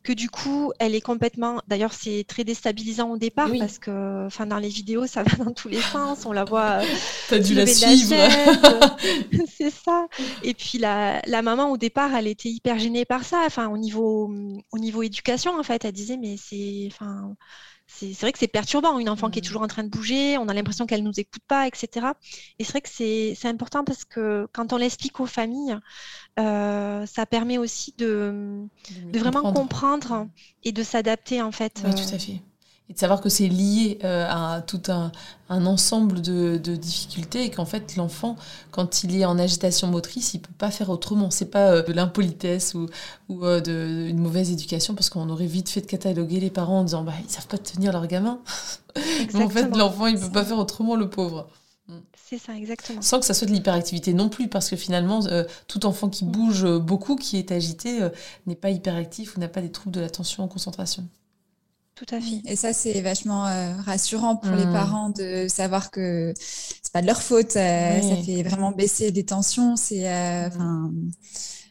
[0.05, 1.61] que du coup, elle est complètement.
[1.67, 5.51] D'ailleurs, c'est très déstabilisant au départ parce que enfin, dans les vidéos, ça va dans
[5.51, 6.25] tous les sens.
[6.25, 6.83] On la voit.
[7.29, 8.15] T'as dû la suivre.
[9.59, 10.07] c'est ça.
[10.45, 13.43] Et puis la, la, maman, au départ, elle était hyper gênée par ça.
[13.45, 14.33] Enfin, au niveau,
[14.71, 16.89] au niveau éducation, en fait, elle disait, mais c'est.
[16.93, 17.35] Enfin,
[17.93, 19.45] c'est vrai que c'est perturbant, une enfant qui est mmh.
[19.45, 22.07] toujours en train de bouger, on a l'impression qu'elle ne nous écoute pas, etc.
[22.59, 25.77] Et c'est vrai que c'est important parce que quand on l'explique aux familles,
[26.39, 28.65] euh, ça permet aussi de,
[29.13, 30.29] de, vraiment comprendre.
[30.63, 31.83] et de s'adapter en fait.
[31.85, 32.41] Oui, tout à fait
[32.91, 35.13] et de savoir que c'est lié euh, à tout un,
[35.49, 38.37] un ensemble de, de, difficultés et qu'en fait l'enfant
[38.73, 41.93] quand il est en agitation motrice il peut pas faire autrement c'est pas euh, de
[41.93, 42.87] l'impolitesse ou,
[43.29, 46.81] ou euh, de, une mauvaise éducation parce qu'on aurait vite fait de cataloguer les parents
[46.81, 48.41] en disant bah ils savent pas tenir leur gamin
[49.35, 51.49] mais en fait l'enfant il peut pas faire autrement le pauvre
[52.15, 53.03] c'est ça, exactement.
[53.03, 55.19] Sans que ça soit de l'hyperactivité non plus, parce que finalement,
[55.67, 56.31] tout enfant qui mm.
[56.31, 57.99] bouge beaucoup, qui est agité,
[58.47, 61.09] n'est pas hyperactif ou n'a pas des troubles de l'attention en concentration.
[62.01, 62.41] Tout à fait.
[62.47, 64.73] Et ça, c'est vachement euh, rassurant pour les mmh.
[64.73, 67.57] parents de savoir que c'est pas de leur faute.
[67.57, 69.77] Euh, ça fait vraiment baisser des tensions.
[69.77, 71.11] C'est, euh, mmh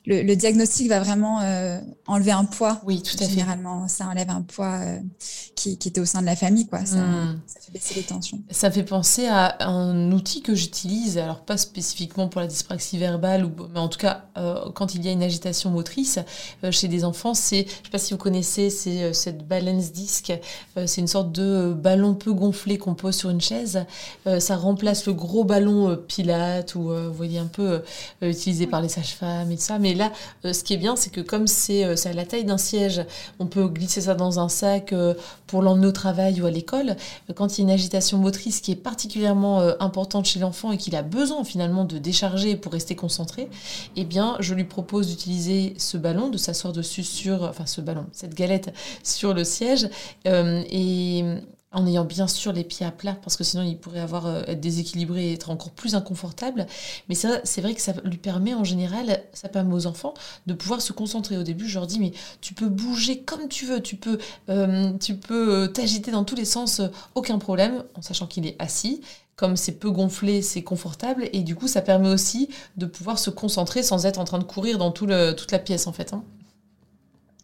[0.10, 2.82] le, diagnostic va vraiment euh, enlever un poids.
[2.84, 3.30] Oui, tout à fait.
[3.30, 5.00] Généralement, ça enlève un poids euh,
[5.56, 6.84] qui, était au sein de la famille, quoi.
[6.84, 7.40] Ça, hmm.
[7.48, 8.40] fait baisser les tensions.
[8.50, 13.46] Ça fait penser à un outil que j'utilise, alors pas spécifiquement pour la dyspraxie verbale,
[13.46, 16.20] ou, mais en tout cas euh, quand il y a une agitation motrice
[16.72, 20.34] chez des enfants, c'est, je sais pas si vous connaissez, c'est cette balance disc.
[20.86, 23.86] c'est une sorte de ballon peu gonflé qu'on pose sur une chaise.
[24.40, 27.82] ça remplace le gros ballon pilate ou vous voyez un peu
[28.22, 30.12] utilisé par les sages-femmes et tout ça, mais là,
[30.44, 33.06] ce qui est bien, c'est que comme c'est à la taille d'un siège,
[33.40, 34.94] on peut glisser ça dans un sac
[35.48, 36.96] pour l'emmener au travail ou à l'école.
[37.36, 40.96] Quand il y a une agitation motrice qui est particulièrement importante chez l'enfant et qu'il
[40.96, 43.50] a besoin finalement de décharger pour rester concentré,
[43.96, 48.06] eh bien, je lui propose d'utiliser ce ballon, de s'asseoir dessus sur, enfin ce ballon,
[48.12, 49.90] cette galette sur le siège
[50.26, 51.24] et
[51.72, 54.42] en ayant bien sûr les pieds à plat, parce que sinon il pourrait avoir, euh,
[54.48, 56.66] être déséquilibré et être encore plus inconfortable.
[57.10, 60.14] Mais ça, c'est vrai que ça lui permet en général, ça permet aux enfants
[60.48, 61.38] de pouvoir se concentrer.
[61.38, 64.18] Au début, je leur dis, mais tu peux bouger comme tu veux, tu peux,
[64.50, 66.82] euh, tu peux euh, t'agiter dans tous les sens,
[67.16, 69.02] aucun problème, en sachant qu'il est assis.
[69.36, 73.30] Comme c'est peu gonflé, c'est confortable, et du coup, ça permet aussi de pouvoir se
[73.30, 76.14] concentrer sans être en train de courir dans toute la pièce en fait.
[76.14, 76.24] Hein.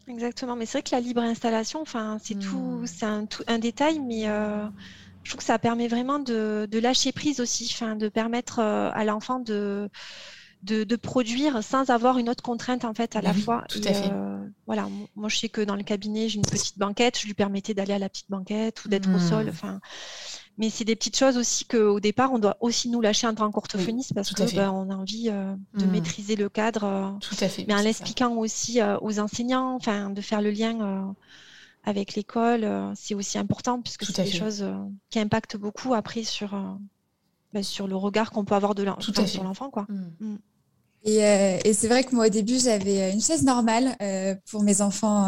[0.08, 2.88] Exactement, mais c'est vrai que la libre installation, enfin, c'est tout, mmh.
[2.88, 4.66] c'est un, un détail, mais euh,
[5.24, 9.04] je trouve que ça permet vraiment de, lâcher prise aussi, enfin, de permettre euh, à
[9.04, 9.90] l'enfant de,
[10.62, 13.64] de, produire sans avoir une autre contrainte en fait à la fois.
[13.68, 14.12] Tout à fait.
[14.12, 14.38] Euh,
[14.68, 17.74] voilà, moi je sais que dans le cabinet j'ai une petite banquette, je lui permettais
[17.74, 19.50] d'aller à la petite banquette ou d'être au sol, mmh.
[19.50, 19.80] enfin.
[20.58, 23.52] Mais c'est des petites choses aussi qu'au départ, on doit aussi nous lâcher en tant
[23.52, 25.92] qu'orthophoniste parce qu'on ben, on a envie euh, de mmh.
[25.92, 26.84] maîtriser le cadre.
[26.86, 27.66] Euh, tout à fait.
[27.68, 31.14] Mais en l'expliquant aussi euh, aux enseignants, enfin, de faire le lien
[31.84, 34.66] avec l'école, c'est aussi important puisque c'est des choses
[35.10, 36.58] qui impactent beaucoup après sur,
[37.54, 38.86] ben, sur le regard qu'on peut avoir de
[39.26, 39.70] sur l'enfant.
[39.70, 39.86] quoi.
[39.90, 40.06] Mmh.
[40.20, 40.38] Mmh.
[41.08, 44.64] Euh, et, c'est vrai que moi, au début, j'avais euh, une chaise normale euh, pour
[44.64, 45.28] mes enfants,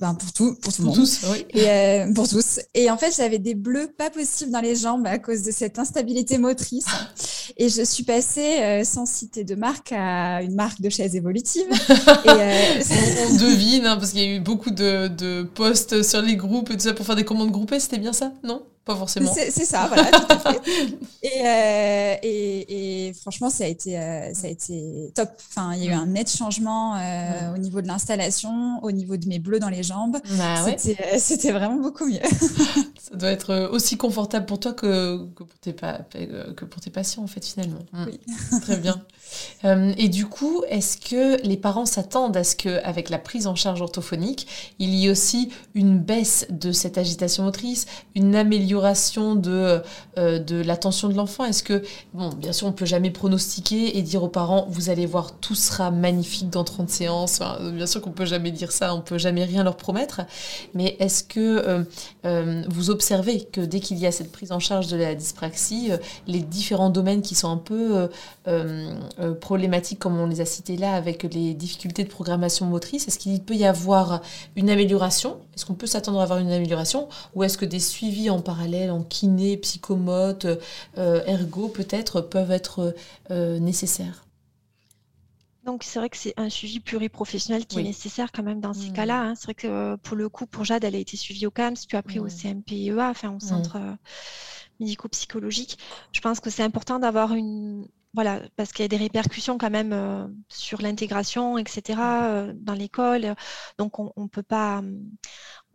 [0.00, 0.96] ben, pour tout, pour tout le monde.
[0.96, 1.44] Tous, oui.
[1.54, 2.60] Et, pour tous.
[2.74, 5.78] Et en fait, j'avais des bleus pas possibles dans les jambes à cause de cette
[5.78, 6.86] instabilité motrice.
[7.56, 11.66] Et je suis passée, sans citer de marque, à une marque de chaise évolutive.
[11.68, 16.36] et, on, devine, hein, parce qu'il y a eu beaucoup de, de posts sur les
[16.36, 18.62] groupes et tout ça pour faire des commandes groupées, c'était bien ça, non?
[18.86, 19.32] Pas forcément.
[19.34, 20.60] C'est ça, voilà, tout à fait.
[21.44, 25.28] Euh, et, et, franchement, ça a été, euh, ça a été top.
[25.50, 29.16] Enfin, il y a eu un net changement euh, au niveau de l'installation, au niveau
[29.16, 30.18] de mes bleus dans les jambes.
[30.38, 30.64] Bah
[31.18, 32.20] c'était vraiment beaucoup mieux.
[33.10, 37.24] ça doit être aussi confortable pour toi que, que, pour, tes que pour tes patients,
[37.24, 37.80] en fait, finalement.
[38.06, 38.20] Oui.
[38.62, 39.02] Très bien.
[39.64, 43.80] et du coup, est-ce que les parents s'attendent à ce qu'avec la prise en charge
[43.80, 44.46] orthophonique,
[44.78, 49.82] il y ait aussi une baisse de cette agitation motrice, une amélioration de,
[50.18, 51.44] euh, de l'attention de l'enfant?
[51.44, 51.82] Est-ce que,
[52.14, 55.54] bon, bien sûr, on peut jamais pronostiquer et dire aux parents, vous allez voir, tout
[55.54, 57.40] sera magnifique dans 30 séances.
[57.72, 60.22] bien sûr qu'on peut jamais dire ça, on peut jamais rien leur promettre.
[60.74, 61.84] Mais est-ce que euh,
[62.24, 65.90] euh, vous observez que dès qu'il y a cette prise en charge de la dyspraxie,
[66.26, 68.08] les différents domaines qui sont un peu
[69.40, 73.40] problématiques, comme on les a cités là, avec les difficultés de programmation motrice, est-ce qu'il
[73.42, 74.22] peut y avoir
[74.54, 75.36] une amélioration?
[75.54, 77.08] Est-ce qu'on peut s'attendre à avoir une amélioration?
[77.34, 80.46] Ou est-ce que des suivis en parallèle en kiné, psychomote,
[80.98, 82.94] euh, ergo peut-être peuvent être
[83.30, 84.25] euh, nécessaires?
[85.66, 88.90] Donc c'est vrai que c'est un suivi pluriprofessionnel qui est nécessaire quand même dans ces
[88.90, 88.92] mmh.
[88.94, 89.20] cas-là.
[89.20, 89.34] Hein.
[89.34, 91.74] C'est vrai que euh, pour le coup, pour Jade, elle a été suivie au CAMS,
[91.88, 92.30] puis après au mmh.
[92.30, 93.40] CMPEA, enfin au mmh.
[93.40, 93.78] centre
[94.78, 95.78] médico-psychologique.
[96.12, 99.70] Je pense que c'est important d'avoir une, voilà, parce qu'il y a des répercussions quand
[99.70, 101.98] même sur l'intégration, etc.,
[102.54, 103.34] dans l'école.
[103.78, 104.82] Donc, on ne peut pas,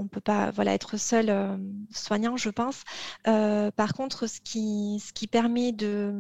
[0.01, 1.55] on peut pas voilà, être seul euh,
[1.93, 2.83] soignant, je pense.
[3.27, 6.11] Euh, par contre, ce qui, ce qui permet de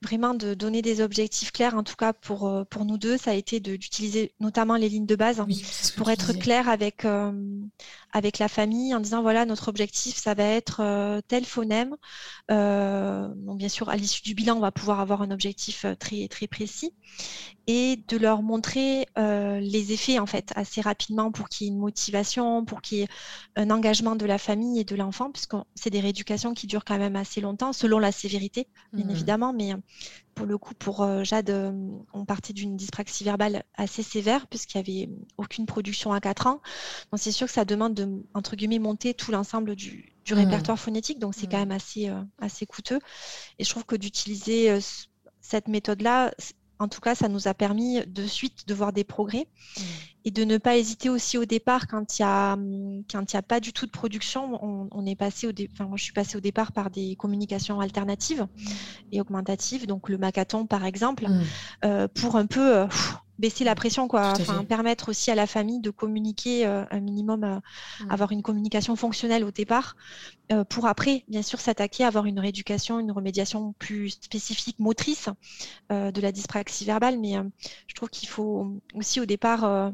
[0.00, 3.32] vraiment de donner des objectifs clairs, en tout cas pour, euh, pour nous deux, ça
[3.32, 5.42] a été d'utiliser notamment les lignes de base
[5.96, 7.04] pour être clair avec,
[8.12, 11.96] avec la famille en disant voilà, notre objectif, ça va être tel phonème.
[12.48, 16.92] bien sûr, à l'issue du bilan, on va pouvoir avoir un objectif très, très précis
[17.66, 21.78] et de leur montrer les effets en fait assez rapidement pour qu'il y ait une
[21.78, 22.99] motivation, pour qu'il y ait
[23.56, 26.98] un engagement de la famille et de l'enfant, puisque c'est des rééducations qui durent quand
[26.98, 29.10] même assez longtemps, selon la sévérité, bien mmh.
[29.10, 29.52] évidemment.
[29.52, 29.74] Mais
[30.34, 31.72] pour le coup, pour euh, Jade, euh,
[32.14, 36.60] on partait d'une dyspraxie verbale assez sévère, puisqu'il n'y avait aucune production à 4 ans.
[37.12, 40.34] Donc c'est sûr que ça demande de, entre guillemets, monter tout l'ensemble du, mmh.
[40.34, 41.60] répertoire phonétique, donc c'est quand mmh.
[41.60, 43.00] même assez, euh, assez coûteux.
[43.58, 44.78] Et je trouve que d'utiliser
[45.40, 46.32] cette méthode-là,
[46.78, 49.80] en tout cas, ça nous a permis de suite de voir des progrès mmh.
[50.24, 52.56] Et de ne pas hésiter aussi au départ quand il n'y a,
[53.10, 54.58] quand a pas du tout de production.
[54.62, 58.70] On, est passé au enfin, je suis passée au départ par des communications alternatives mmh.
[59.12, 61.42] et augmentatives, donc le macathon par exemple, mmh.
[61.84, 62.86] euh, pour un peu euh,
[63.40, 64.32] baisser la pression, quoi.
[64.38, 67.56] Enfin, permettre aussi à la famille de communiquer euh, un minimum, euh,
[68.04, 68.10] mm.
[68.10, 69.96] avoir une communication fonctionnelle au départ,
[70.68, 75.28] pour après, bien sûr, s'attaquer à avoir une rééducation, une remédiation plus spécifique, motrice
[75.90, 77.20] de la dyspraxie verbale.
[77.20, 77.34] Mais
[77.86, 79.92] je trouve qu'il faut aussi au départ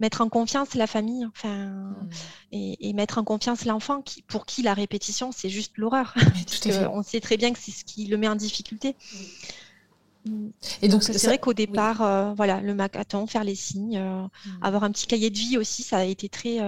[0.00, 2.08] mettre en confiance la famille, enfin, mm.
[2.52, 6.14] et, mettre en confiance l'enfant, qui, pour qui la répétition c'est juste l'horreur,
[6.92, 8.96] on sait très bien que c'est ce qui le met en difficulté.
[10.82, 14.28] Et donc c'est vrai qu'au départ, voilà, le macathon, faire les signes, mmh.
[14.60, 16.58] avoir un petit cahier de vie aussi, ça a été très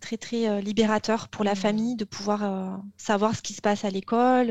[0.00, 1.56] très très libérateur pour la mmh.
[1.56, 4.48] famille de pouvoir savoir ce qui se passe à l'école,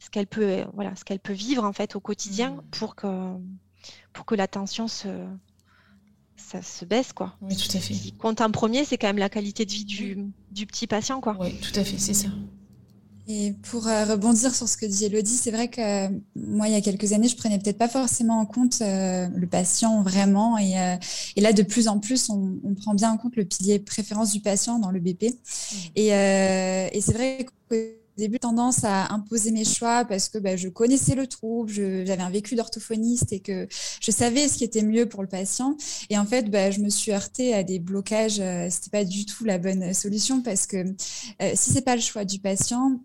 [0.00, 2.62] ce qu'elle peut voilà, ce qu'elle peut vivre en fait au quotidien mmh.
[2.72, 3.36] pour que
[4.12, 5.08] pour que la tension se
[6.50, 7.36] ça se baisse quoi.
[7.42, 7.94] Oui, tout à fait.
[7.94, 10.18] Ce qui compte en premier, c'est quand même la qualité de vie du,
[10.50, 11.36] du petit patient quoi.
[11.40, 12.28] Oui, tout à fait, c'est ça.
[13.32, 16.72] Et pour euh, rebondir sur ce que dit Elodie, c'est vrai que euh, moi, il
[16.72, 20.58] y a quelques années, je prenais peut-être pas forcément en compte euh, le patient vraiment.
[20.58, 20.74] Et,
[21.36, 24.32] et, là, de plus en plus, on, on, prend bien en compte le pilier préférence
[24.32, 25.22] du patient dans le BP.
[25.22, 25.76] Mmh.
[25.94, 30.68] Et, et c'est vrai que début tendance à imposer mes choix parce que bah, je
[30.68, 33.66] connaissais le trouble, j'avais un vécu d'orthophoniste et que
[34.00, 35.76] je savais ce qui était mieux pour le patient.
[36.08, 38.36] Et en fait, bah, je me suis heurtée à des blocages.
[38.36, 40.94] Ce C'était pas du tout la bonne solution parce que
[41.54, 43.00] si c'est pas le choix du patient,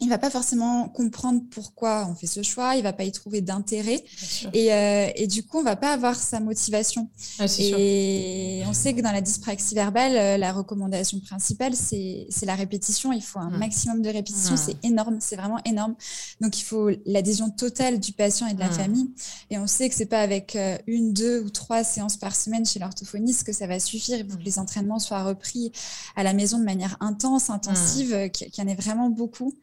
[0.00, 3.40] il va pas forcément comprendre pourquoi on fait ce choix, il va pas y trouver
[3.40, 4.04] d'intérêt
[4.52, 7.08] et, euh, et, du coup on va pas avoir sa motivation.
[7.38, 12.54] Ah, et on sait que dans la dyspraxie verbale, euh, la recommandation principale c'est la
[12.54, 13.12] répétition.
[13.12, 13.58] Il faut un hmm.
[13.58, 14.58] maximum de répétition, hmm.
[14.58, 15.94] c'est énorme, c'est vraiment énorme.
[16.42, 18.72] Donc il faut l'adhésion totale du patient et de la hmm.
[18.72, 19.10] famille.
[19.50, 22.66] Et on sait que c'est pas avec euh, une, deux ou trois séances par semaine
[22.66, 24.18] chez l'orthophoniste que ça va suffire.
[24.18, 25.72] Il faut que les entraînements soient repris
[26.16, 29.54] à la maison de manière intense, intensive, qu'il y en ait vraiment beaucoup.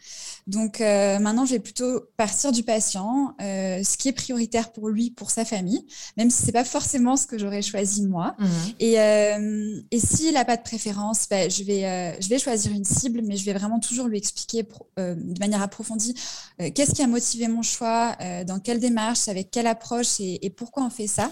[0.48, 4.90] Donc euh, maintenant, je vais plutôt partir du patient, euh, ce qui est prioritaire pour
[4.90, 5.86] lui, pour sa famille,
[6.18, 8.36] même si c'est pas forcément ce que j'aurais choisi moi.
[8.38, 8.48] Mmh.
[8.80, 12.84] Et, euh, et s'il n'a pas de préférence, ben, je, vais, je vais choisir une
[12.84, 14.64] cible, mais je vais vraiment toujours lui expliquer
[14.98, 16.16] de manière approfondie
[16.58, 20.90] qu'est-ce qui a motivé mon choix, dans quelle démarche, avec quelle approche et, pourquoi on
[20.90, 21.32] fait ça.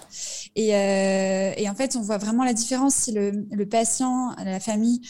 [0.55, 5.01] Et, et, en fait, on voit vraiment la différence si le, le patient, la famille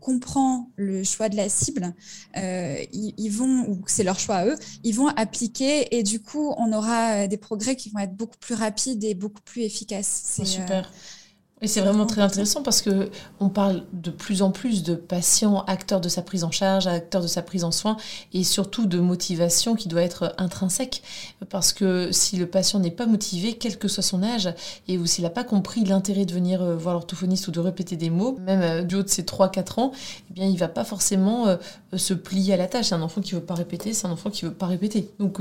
[0.00, 1.94] comprend le choix de la cible.
[2.36, 6.54] il, ils vont, ou c'est leur choix à eux, ils vont appliquer et du coup,
[6.56, 10.22] on aura euh, des progrès qui vont être beaucoup plus rapides et beaucoup plus efficaces.
[10.24, 10.86] C'est super.
[10.86, 11.17] Euh,
[11.60, 15.64] et c'est vraiment très intéressant parce que on parle de plus en plus de patients
[15.66, 17.96] acteurs de sa prise en charge, acteurs de sa prise en soin
[18.32, 21.02] et surtout de motivation qui doit être intrinsèque
[21.50, 24.52] parce que si le patient n'est pas motivé, quel que soit son âge,
[24.86, 27.96] et ou s'il n'a pas compris l'intérêt de venir euh, voir l'orthophoniste ou de répéter
[27.96, 29.92] des mots, même euh, du haut de ses 3-4 ans,
[30.30, 31.56] eh bien il va pas forcément euh,
[31.96, 32.86] se plier à la tâche.
[32.86, 35.10] C'est un enfant qui veut pas répéter, c'est un enfant qui veut pas répéter.
[35.18, 35.40] Donc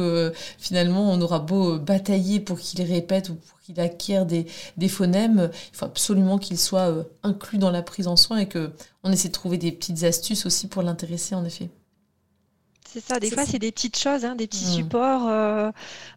[0.57, 4.45] finalement, on aura beau batailler pour qu'il répète ou qu'il acquiert des,
[4.77, 8.47] des, phonèmes, il faut absolument qu'il soit euh, inclus dans la prise en soin et
[8.47, 8.71] que
[9.03, 11.69] on essaie de trouver des petites astuces aussi pour l'intéresser en effet.
[12.89, 14.75] C'est ça, des fois c'est des petites choses, hein, des petits mmh.
[14.75, 15.27] supports.
[15.27, 15.69] Euh,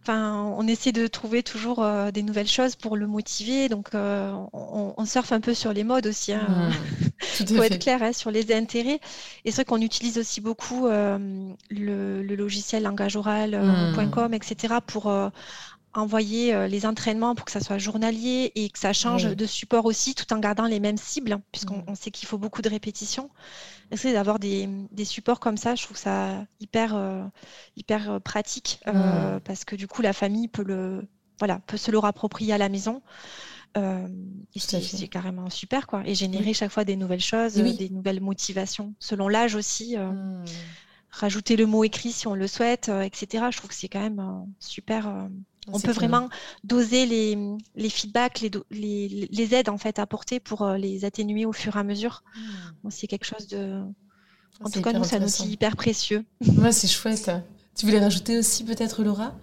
[0.02, 3.68] enfin, on essaie de trouver toujours euh, des nouvelles choses pour le motiver.
[3.68, 6.32] Donc, on, surfe un peu sur les modes aussi.
[6.32, 6.70] Hein.
[7.40, 7.56] Mmh.
[7.56, 8.98] faut être clair hein, sur les intérêts.
[9.44, 14.34] Et c'est vrai qu'on utilise aussi beaucoup le, le, logiciel langageoral.com, mmh.
[14.34, 14.74] etc.
[14.86, 15.12] pour
[15.92, 19.86] envoyer euh, les entraînements pour que ça soit journalier et que ça change de support
[19.86, 21.94] aussi, tout en gardant les mêmes cibles, puisqu'on mm.
[21.94, 23.30] sait qu'il faut beaucoup de répétitions.
[23.90, 27.24] Essayer d'avoir des, des, supports comme ça, je trouve ça hyper, euh,
[27.76, 29.40] hyper euh, pratique, mm.
[29.44, 32.68] parce que du coup, la famille peut, le, voilà, peut se le rapproprier à la
[32.68, 33.02] maison.
[34.54, 36.02] c'est carrément super, quoi.
[36.06, 39.96] Et générer chaque fois des nouvelles choses, des nouvelles motivations, selon l'âge aussi.
[39.96, 40.44] Mm.
[41.12, 43.46] Rajouter le mot écrit si on le souhaite, etc.
[43.50, 45.28] Je trouve que c'est quand même super
[45.68, 46.28] on peut vraiment
[46.64, 47.38] doser les,
[47.76, 51.80] les feedbacks, les, les, aides en fait apportées pour euh, les atténuer au fur et
[51.80, 52.22] à mesure.
[52.34, 52.90] Hmm.
[52.90, 53.82] c'est quelque chose de.
[54.62, 56.24] En tout cas, nous, c'est un outil hyper précieux.
[56.58, 57.30] Ouais, c'est chouette.
[57.74, 59.34] Tu voulais rajouter aussi peut-être Laura?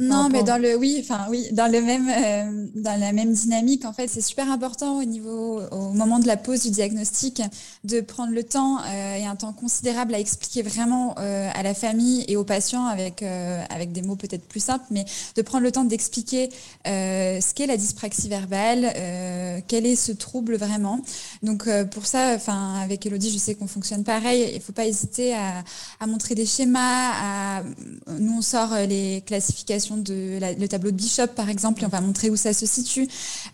[0.00, 3.84] Non, mais dans le oui, enfin oui, dans le même euh, dans la même dynamique
[3.84, 7.42] en fait, c'est super important au niveau au moment de la pose du diagnostic
[7.84, 11.74] de prendre le temps euh, et un temps considérable à expliquer vraiment euh, à la
[11.74, 15.04] famille et aux patients avec avec des mots peut-être plus simples, mais
[15.36, 16.48] de prendre le temps d'expliquer
[16.86, 18.92] ce qu'est la dyspraxie verbale,
[19.68, 21.00] quel est ce trouble vraiment.
[21.42, 24.50] Donc pour ça, enfin avec Elodie, je sais qu'on fonctionne pareil.
[24.54, 25.62] Il faut pas hésiter à,
[26.00, 27.10] à montrer des schémas.
[27.12, 27.62] À,
[28.18, 32.00] nous on sort les classifications de le tableau de Bishop, par exemple, et on va
[32.00, 33.08] montrer où ça se situe,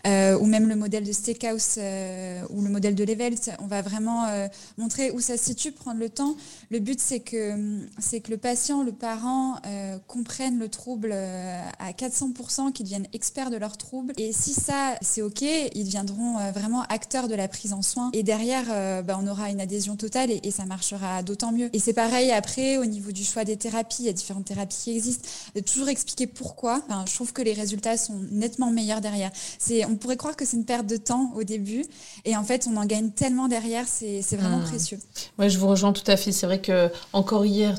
[0.06, 3.50] euh, ou même le modèle de Steakhouse euh, ou le modèle de Levelt.
[3.60, 6.36] On va vraiment euh, montrer où ça se situe, prendre le temps.
[6.70, 9.60] Le but, c'est que, c'est que le patient, le parent
[10.06, 14.12] comprenne le trouble à 400%, qu'ils deviennent experts de leur trouble.
[14.16, 18.10] Et si ça, c'est OK, ils deviendront vraiment acteurs de la prise en soin.
[18.12, 18.66] Et derrière,
[19.04, 21.70] bah, on aura une adhésion totale et, et ça marchera d'autant mieux.
[21.72, 24.76] Et c'est pareil après, au niveau du choix des thérapies, il y a différentes thérapies
[24.84, 25.28] qui existent.
[25.66, 26.82] Toujours expliquer pourquoi.
[27.06, 29.30] je trouve que les résultats sont nettement meilleurs derrière.
[29.58, 31.84] C'est, on pourrait croire que c'est une perte de temps au début,
[32.24, 34.64] et en fait, on en gagne tellement derrière, c'est, vraiment hmm.
[34.64, 34.98] précieux.
[35.38, 36.32] Ouais, je vous rejoins tout à fait.
[36.32, 37.76] C'est vrai que encore hier,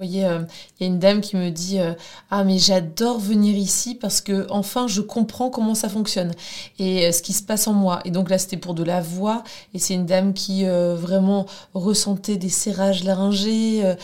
[0.00, 0.40] voyez, euh,
[0.78, 1.92] il y a une dame qui me dit euh,
[2.30, 6.32] Ah, mais j'adore venir ici parce que enfin je comprends comment ça fonctionne
[6.78, 8.00] et euh, ce qui se passe en moi.
[8.04, 9.44] Et donc là, c'était pour de la voix.
[9.74, 13.94] Et c'est une dame qui vraiment ressentait des serrages laryngés,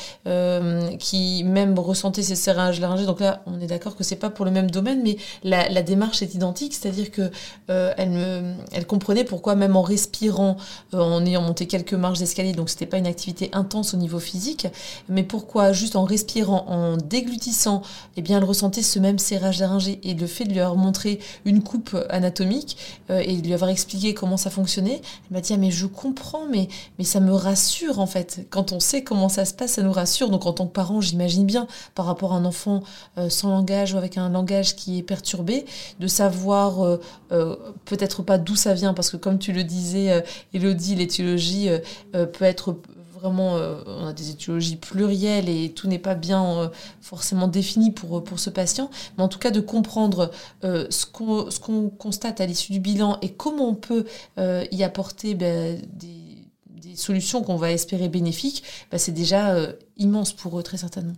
[0.98, 3.06] qui même ressentait ces serrages laryngés.
[3.06, 6.22] Donc là, on est d'accord que c'est pas pour le même domaine, mais la, démarche
[6.22, 6.74] est identique.
[6.74, 7.30] C'est-à-dire que
[7.68, 10.56] elle comprenait pourquoi, même en respirant,
[10.92, 14.66] en ayant monté quelques marches d'escalier, donc c'était pas une activité intense au niveau physique,
[15.08, 17.82] mais pourquoi juste en respirant, en déglutissant,
[18.16, 20.00] eh bien, elle ressentait ce même serrage laryngé.
[20.02, 22.76] Et le fait de avoir montré une coupe anatomique
[23.10, 25.86] euh, et de lui avoir expliqué comment ça fonctionnait, elle m'a dit ah, mais je
[25.86, 26.68] comprends, mais,
[26.98, 28.46] mais ça me rassure en fait.
[28.50, 30.30] Quand on sait comment ça se passe, ça nous rassure.
[30.30, 32.82] Donc en tant que parent, j'imagine bien, par rapport à un enfant
[33.18, 35.66] euh, sans langage ou avec un langage qui est perturbé,
[36.00, 36.82] de savoir
[37.30, 40.24] euh, peut-être pas d'où ça vient, parce que comme tu le disais,
[40.54, 41.68] Elodie, l'éthiologie
[42.12, 42.76] peut être
[43.18, 46.68] vraiment, euh, on a des étiologies plurielles et tout n'est pas bien euh,
[47.00, 50.30] forcément défini pour, pour ce patient, mais en tout cas de comprendre
[50.64, 54.04] euh, ce qu'on constate à l'issue du bilan et comment on peut
[54.38, 59.56] y apporter ben, des, des, solutions qu'on va espérer bénéfiques, ben, c'est déjà
[59.96, 61.14] immense pour eux très certainement.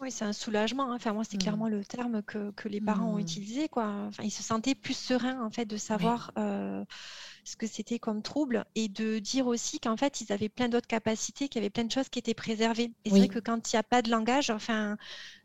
[0.00, 0.92] Oui, c'est un soulagement.
[0.92, 0.96] Hein.
[0.96, 1.40] Enfin, moi, c'est mmh.
[1.40, 3.20] clairement le terme que, que les parents ont mmh.
[3.20, 3.68] utilisé.
[3.68, 3.86] Quoi.
[4.08, 8.66] Enfin, ils se sentaient plus sereins en fait de savoir ce que c'était comme trouble
[8.74, 11.84] et de dire aussi qu'en fait, ils avaient plein d'autres capacités, qu'il y avait plein
[11.84, 12.92] de choses qui étaient préservées.
[13.04, 14.98] Et c'est vrai que quand il n'y a pas de langage, enfin,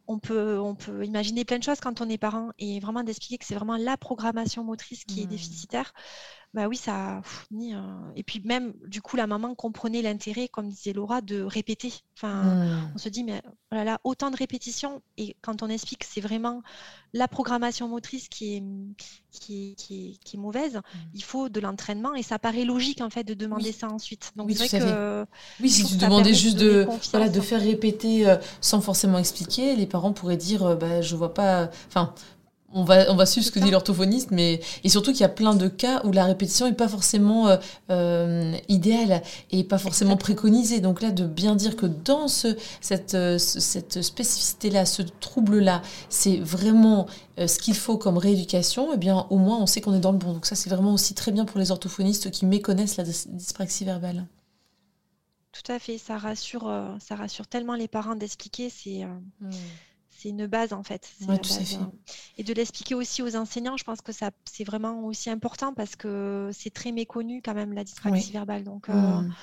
[0.07, 3.37] on peut, on peut imaginer plein de choses quand on est parent et vraiment d'expliquer
[3.37, 5.29] que c'est vraiment la programmation motrice qui est mmh.
[5.29, 5.93] déficitaire
[6.53, 7.21] bah oui, ça.
[7.51, 7.73] ni,
[8.15, 11.91] et puis même, du coup, la maman comprenait l'intérêt, comme disait Laura, de répéter.
[12.15, 12.91] Enfin, mmh.
[12.93, 13.41] on se dit, mais
[13.71, 15.01] voilà, là, autant de répétitions.
[15.17, 16.61] Et quand on explique que c'est vraiment
[17.13, 18.63] la programmation motrice qui est,
[19.31, 20.97] qui qui qui est mauvaise, mmh.
[21.15, 22.13] il faut de l'entraînement.
[22.13, 24.31] Et ça paraît logique, en fait, de demander ça ensuite.
[24.35, 25.25] Donc, oui, vrai que.
[25.59, 29.87] Oui, si tu demandais juste de, voilà, de faire répéter euh, sans forcément expliquer, les
[29.87, 31.71] parents pourraient dire, euh, bah, je vois pas.
[31.87, 32.13] Enfin,
[32.74, 35.30] on va, on va suivre ce que dit l'orthophoniste, mais et surtout qu'il y a
[35.30, 37.57] plein de cas où la répétition n'est pas forcément euh,
[37.91, 39.21] euh, idéale
[39.51, 40.80] et pas forcément préconisée.
[40.82, 46.38] Donc là, de bien dire que dans ce, cette, euh, cette spécificité-là, ce trouble-là, c'est
[46.38, 47.07] vraiment
[47.38, 50.19] ce qu'il faut comme rééducation, eh bien au moins on sait qu'on est dans le
[50.19, 50.34] bon.
[50.34, 54.28] Donc ça, c'est vraiment aussi très bien pour les orthophonistes qui méconnaissent la dyspraxie verbale.
[55.51, 58.69] Tout à fait, ça rassure, ça rassure tellement les parents d'expliquer.
[58.69, 59.05] C'est
[59.41, 59.49] mmh
[60.24, 61.11] c'est une base en fait.
[61.28, 61.91] Hein.
[62.38, 65.95] Et de l'expliquer aussi aux enseignants, je pense que ça c'est vraiment aussi important parce
[65.95, 68.63] que c'est très méconnu quand même la dyspraxie verbale.
[68.63, 69.34] Donc euh, mmh.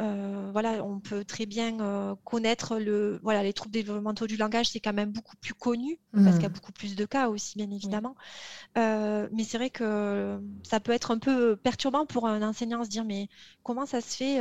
[0.00, 4.70] euh, voilà, on peut très bien euh, connaître le voilà les troubles développementaux du langage,
[4.70, 7.56] c'est quand même beaucoup plus connu parce qu'il y a beaucoup plus de cas aussi
[7.56, 8.16] bien évidemment.
[8.74, 13.04] mais c'est vrai que ça peut être un peu perturbant pour un enseignant se dire
[13.04, 13.28] mais
[13.62, 14.40] comment ça se fait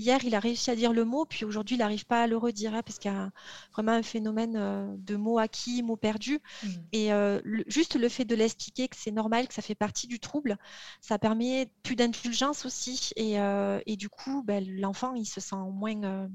[0.00, 2.36] hier, il a réussi à dire le mot, puis aujourd'hui, il n'arrive pas à le
[2.36, 3.30] redire, hein, parce qu'il y a
[3.72, 6.40] vraiment un phénomène euh, de mots acquis, mots perdus.
[6.62, 6.68] Mmh.
[6.92, 10.18] Et euh, juste le fait de l'expliquer que c'est normal, que ça fait partie du
[10.18, 10.56] trouble,
[11.00, 13.10] ça permet plus d'indulgence aussi.
[13.16, 16.28] Et, euh, du coup, ben, l'enfant, il se sent moins mmh.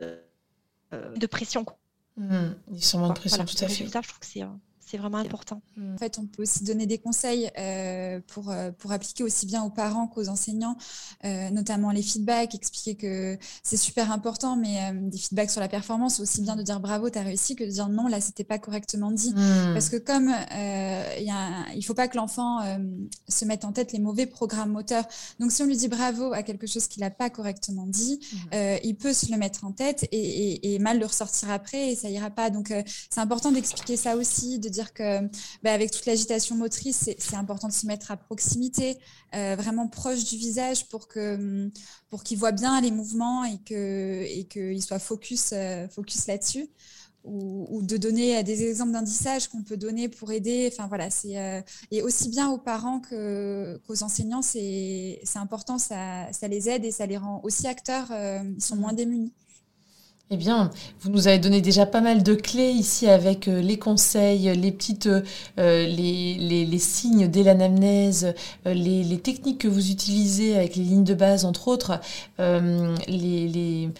[0.00, 1.64] de pression.
[2.16, 2.48] Mmh.
[2.72, 3.86] Il se sent moins de pression, tout à fait.
[3.86, 4.42] je trouve que c'est
[4.84, 5.62] c'est vraiment important.
[5.94, 9.62] En fait, on peut aussi donner des conseils euh, pour, euh, pour appliquer aussi bien
[9.62, 10.76] aux parents qu'aux enseignants,
[11.24, 16.20] euh, notamment les feedbacks, expliquer que c'est super important, mais des feedbacks sur la performance,
[16.20, 18.58] aussi bien de dire bravo, tu as réussi, que de dire non, là, c'était pas
[18.58, 19.32] correctement dit.
[19.32, 19.72] Hmm.
[19.72, 20.34] Parce que comme
[21.18, 22.60] il ne faut pas que l'enfant
[23.28, 25.04] se mette en tête les mauvais programmes moteurs,
[25.38, 28.56] donc si on lui dit bravo à quelque chose qu'il n'a pas correctement dit, hmm.
[28.82, 32.08] il peut se le mettre en tête et, et, mal le ressortir après et ça
[32.10, 32.50] ira pas.
[32.50, 32.72] Donc,
[33.10, 35.20] c'est important d'expliquer ça aussi, de dire que
[35.62, 38.98] bah, avec toute l'agitation motrice, c'est important de se mettre à proximité,
[39.34, 41.70] euh, vraiment proche du visage pour que
[42.10, 46.68] pour qu'il voit bien les mouvements et que et qu'il soit focus euh, focus là-dessus.
[47.24, 50.68] Ou, de donner des exemples d'indissage qu'on peut donner pour aider.
[50.72, 51.60] Enfin voilà, c'est euh,
[51.92, 57.06] et aussi bien aux parents qu'aux enseignants, c'est important, ça, ça, les aide et ça
[57.06, 58.08] les rend aussi acteurs.
[58.10, 59.32] ils sont moins démunis.
[60.34, 60.70] Eh bien,
[61.00, 64.72] vous nous avez donné déjà pas mal de clés ici avec euh, les conseils, les
[64.72, 65.20] petites, euh,
[65.58, 68.32] les, les, signes dès l'anamnèse,
[68.66, 72.00] euh, les, les, techniques que vous utilisez avec les lignes de base, entre autres,
[72.38, 73.90] les,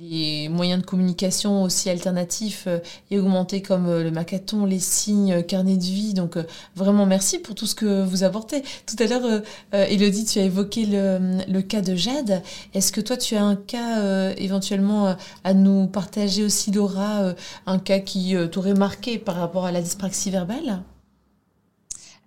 [0.00, 2.78] les moyens de communication aussi alternatifs euh,
[3.10, 6.14] et augmentés comme euh, le macathon, les signes, euh, carnet de vie.
[6.14, 6.36] Donc
[6.76, 8.62] vraiment merci pour tout ce que vous apportez.
[8.86, 12.42] Tout à l'heure, Elodie, tu as évoqué le, cas de Jade.
[12.74, 17.34] Est-ce que toi, tu as un cas éventuellement à nous partager aussi, Laura,
[17.66, 20.82] un cas qui t'aurait marqué par rapport à la dyspraxie verbale?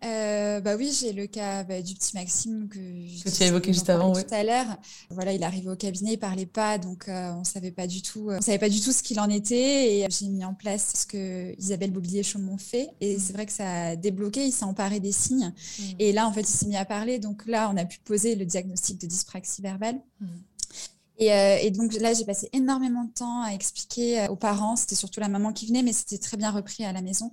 [0.06, 3.74] Euh, bah oui, j'ai le cas bah, du petit Maxime que, que tu as évoqué
[3.74, 4.78] juste avant, tout à l'heure.
[5.10, 8.30] Voilà, il arrivait au cabinet, il parlait pas, donc euh, on savait pas du tout,
[8.30, 9.98] on savait pas du tout ce qu'il en était.
[9.98, 13.20] Et j'ai mis en place ce que Isabelle Boblier-Chaumont fait, et mm.
[13.20, 14.46] c'est vrai que ça a débloqué.
[14.46, 15.84] Il s'est emparé des signes, mm.
[16.00, 17.20] et là en fait, il s'est mis à parler.
[17.20, 20.00] Donc là, on a pu poser le diagnostic de dyspraxie verbale.
[21.22, 24.96] Euh, et, donc là, j'ai passé énormément de temps à expliquer euh, aux parents, c'était
[24.96, 27.32] surtout la maman qui venait, mais c'était très bien repris à la maison,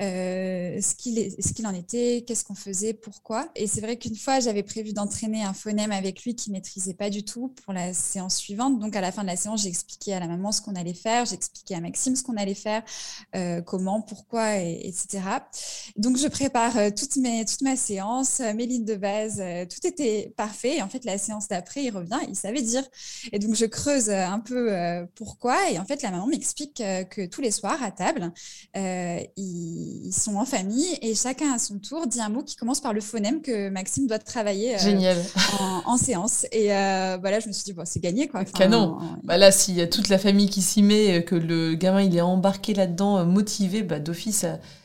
[0.00, 3.48] euh, ce qu'il en était, qu'est-ce qu'on faisait, pourquoi.
[3.54, 7.10] Et c'est vrai qu'une fois, j'avais prévu d'entraîner un phonème avec lui qui maîtrisait pas
[7.10, 8.78] du tout pour la séance suivante.
[8.78, 10.94] Donc à la fin de la séance, j'ai expliqué à la maman ce qu'on allait
[10.94, 12.82] faire, j'ai expliqué à Maxime ce qu'on allait faire,
[13.64, 15.20] comment, pourquoi, etc.
[15.96, 20.76] Donc je prépare toutes mes, toute ma séance, mes lignes de base, tout était parfait.
[20.76, 22.84] Et en fait, la séance d'après, il revient, il savait dire.
[23.32, 25.70] Et donc, je creuse euh, un peu euh, pourquoi.
[25.70, 28.32] Et en fait, la maman m'explique euh, que tous les soirs, à table,
[28.74, 32.92] ils, sont en famille et chacun à son tour dit un mot qui commence par
[32.92, 34.76] le phonème que Maxime doit travailler
[35.86, 36.46] en, séance.
[36.52, 38.28] Et voilà, je me suis dit, bon, c'est gagné.
[38.28, 38.44] Quoi.
[38.44, 38.98] Canon.
[39.24, 42.16] Bah là, s'il y a toute la famille qui s'y met, que le gamin il
[42.16, 44.44] est embarqué là-dedans, motivé, bah, d'office,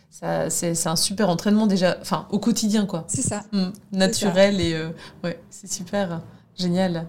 [0.10, 3.06] ça, c'est un super entraînement déjà, enfin au quotidien quoi.
[3.08, 3.44] C'est ça.
[3.52, 3.68] Mmh.
[3.92, 4.76] naturel et
[5.24, 6.22] ouais, c'est super.
[6.58, 7.08] Génial.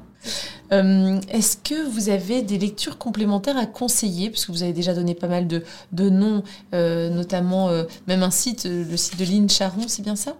[0.73, 4.31] Euh, est-ce que vous avez des lectures complémentaires à conseiller?
[4.31, 5.63] Puisque vous avez déjà donné pas mal de,
[6.11, 6.43] noms,
[6.75, 10.37] euh, notamment euh, même un site, le site de Lynn Charon, c'est bien ça?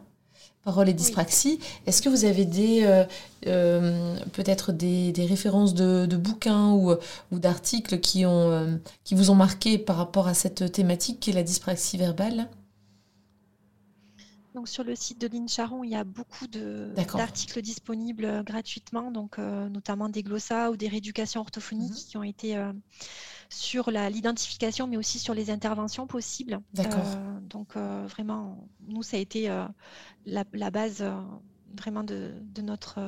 [0.65, 1.61] Parole et dyspraxie.
[1.87, 3.07] Est-ce que vous avez des
[4.33, 6.93] peut-être des, références de, bouquins ou,
[7.33, 11.33] ou d'articles qui, ont qui vous ont marqué par rapport à cette thématique qui est
[11.33, 12.49] la dyspraxie verbale?
[14.59, 19.39] Donc sur le site de l'INCHARON, il y a beaucoup d'articles disponibles euh, gratuitement, donc
[19.39, 22.09] euh, notamment des glossas ou des rééducations orthophoniques mhm.
[22.09, 22.73] qui ont été euh,
[23.51, 26.59] sur l'identification, mais aussi sur les interventions possibles.
[27.43, 29.49] donc vraiment, nous, ça a été
[30.27, 31.05] la, base
[31.77, 32.99] vraiment de, de notre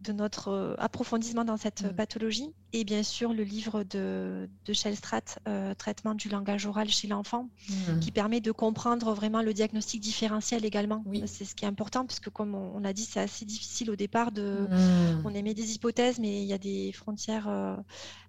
[0.00, 1.94] de notre euh, approfondissement dans cette mm.
[1.94, 2.52] pathologie.
[2.72, 7.48] Et bien sûr, le livre de, de Shellstrat, euh, Traitement du langage oral chez l'enfant,
[7.68, 8.00] mm.
[8.00, 11.04] qui permet de comprendre vraiment le diagnostic différentiel également.
[11.26, 14.32] C'est ce qui est important, puisque comme on, a dit, c'est assez difficile au départ.
[14.32, 15.22] De, mm.
[15.24, 17.76] On émet des hypothèses, mais il y a des frontières euh,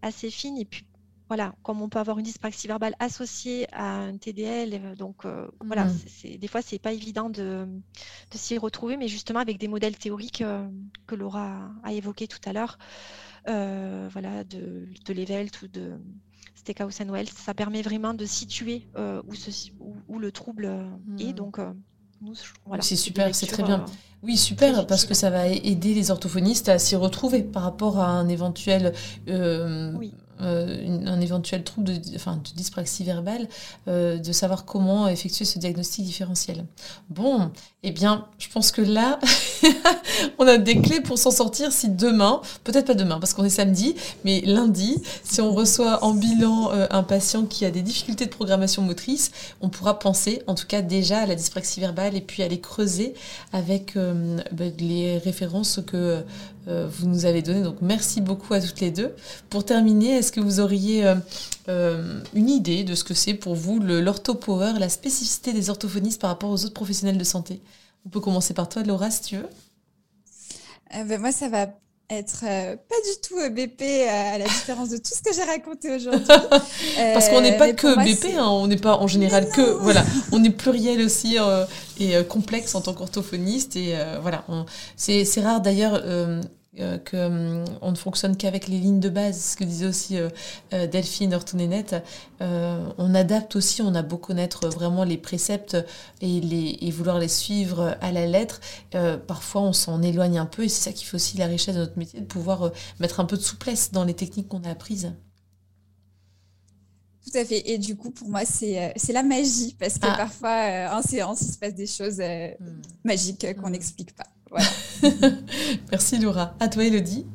[0.01, 0.57] assez fines.
[0.57, 0.86] Et puis,
[1.28, 5.47] voilà, comme on peut avoir une dyspraxie verbale associée à un TDL, euh, donc euh,
[5.63, 5.99] voilà, mm.
[6.07, 7.67] c'est, des fois c'est pas évident de,
[8.32, 10.67] s'y retrouver, mais justement avec des modèles théoriques euh,
[11.05, 12.78] que Laura a évoqués tout à l'heure,
[13.45, 15.93] voilà, de, de Levelt ou de
[16.55, 19.34] Steckhaus-Wells, ça permet vraiment de situer où,
[20.07, 20.65] où, le trouble
[21.19, 21.32] est.
[21.32, 21.34] Mm.
[21.34, 21.59] Donc
[22.65, 23.86] voilà, c'est super, c'est très bien.
[24.23, 28.07] Oui, super, parce que ça va aider les orthophonistes à s'y retrouver par rapport à
[28.07, 28.93] un éventuel
[29.28, 30.13] oui.
[30.41, 31.99] Euh, un éventuel trouble de,
[32.55, 33.47] dyspraxie verbale,
[33.88, 36.65] euh, de savoir comment effectuer ce diagnostic différentiel.
[37.09, 39.19] Bon, eh bien, je pense que là,
[40.38, 43.49] on a des clés pour s'en sortir si demain, peut-être pas demain parce qu'on est
[43.49, 43.95] samedi,
[44.26, 48.32] mais lundi, si on reçoit en bilan euh, un patient qui a des difficultés de
[48.32, 52.43] programmation motrice, on pourra penser en tout cas déjà à la dyspraxie verbale et puis
[52.43, 53.13] aller creuser
[53.53, 53.95] avec
[54.51, 56.24] bah, les références que
[56.68, 57.61] euh, vous nous avez donné.
[57.61, 59.13] Donc merci beaucoup à toutes les deux.
[59.49, 61.15] Pour terminer, est-ce que vous auriez euh,
[61.70, 66.30] euh, une idée de ce que c'est pour vous l'orthopower, la spécificité des orthophonistes par
[66.30, 67.61] rapport aux autres professionnels de santé?
[68.06, 69.50] On peut commencer par toi, Laura, si tu veux.
[71.06, 71.68] Ben, moi, ça va
[72.10, 76.26] être pas du tout BP à la différence de tout ce que j'ai raconté aujourd'hui.
[76.95, 80.41] Parce qu'on n'est pas que BP, hein, on n'est pas en général que voilà, on
[80.41, 81.36] est pluriel aussi
[82.00, 84.45] et complexe en tant qu'orthophoniste et voilà,
[84.95, 86.02] c'est rare d'ailleurs
[86.80, 90.17] euh, qu'on hum, on ne fonctionne qu'avec les lignes de base, ce que disait aussi
[90.17, 90.30] euh,
[90.73, 91.95] euh, Delphine Ortonenette.
[92.39, 95.78] on adapte aussi, on a beau connaître vraiment les préceptes
[96.21, 98.61] et, les, et vouloir les suivre à la lettre.
[99.28, 101.82] parfois, on s'en éloigne un peu et c'est ça qui fait aussi la richesse de
[101.82, 105.13] notre métier, de pouvoir mettre un peu de souplesse dans les techniques qu'on a apprises.
[107.25, 107.69] Tout à fait.
[107.69, 110.15] Et du coup, pour moi, c'est la magie parce que ah.
[110.15, 112.82] parfois, en séance, il se passe des choses hmm.
[113.03, 113.71] magiques qu'on hmm.
[113.71, 114.28] n'explique pas.
[115.91, 116.56] Merci Laura.
[116.60, 117.26] À toi Elodie.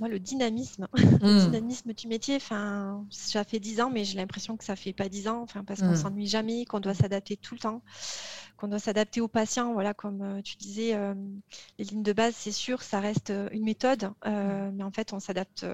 [0.00, 1.44] Moi, le dynamisme, le hmm.
[1.46, 5.08] dynamisme du métier, enfin, ça fait dix ans, mais j'ai l'impression que ça fait pas
[5.08, 5.96] dix ans, enfin, parce qu'on ne hmm.
[5.96, 7.80] s'ennuie jamais, qu'on doit s'adapter tout le temps,
[8.56, 9.72] qu'on doit s'adapter aux patients.
[9.72, 11.14] Voilà, comme euh, tu disais, euh,
[11.78, 15.20] les lignes de base, c'est sûr, ça reste euh, une méthode, mais en fait, on
[15.20, 15.64] s'adapte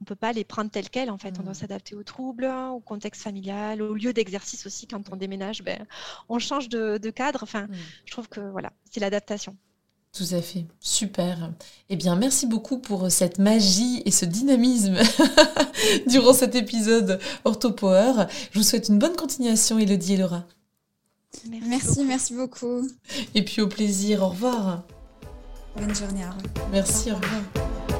[0.00, 1.34] on peut pas les prendre telles quelles en fait.
[1.38, 1.54] On doit mmh.
[1.54, 4.86] s'adapter aux troubles, au contexte familial, au lieu d'exercice aussi.
[4.86, 5.86] Quand on déménage, ben,
[6.28, 7.40] on change de, cadre.
[7.42, 7.74] Enfin, mmh.
[8.06, 9.56] je trouve que voilà, c'est l'adaptation.
[10.12, 11.52] Tout à fait, super.
[11.88, 14.98] Eh bien, merci beaucoup pour cette magie et ce dynamisme
[16.08, 18.26] durant cet épisode Orthopower.
[18.50, 20.44] Je vous souhaite une bonne continuation, Elodie et Laura.
[21.48, 22.88] Merci, merci beaucoup.
[23.36, 24.82] Et puis au plaisir, au revoir.
[25.76, 26.70] Bonne journée, à vous.
[26.72, 27.99] Merci, au revoir.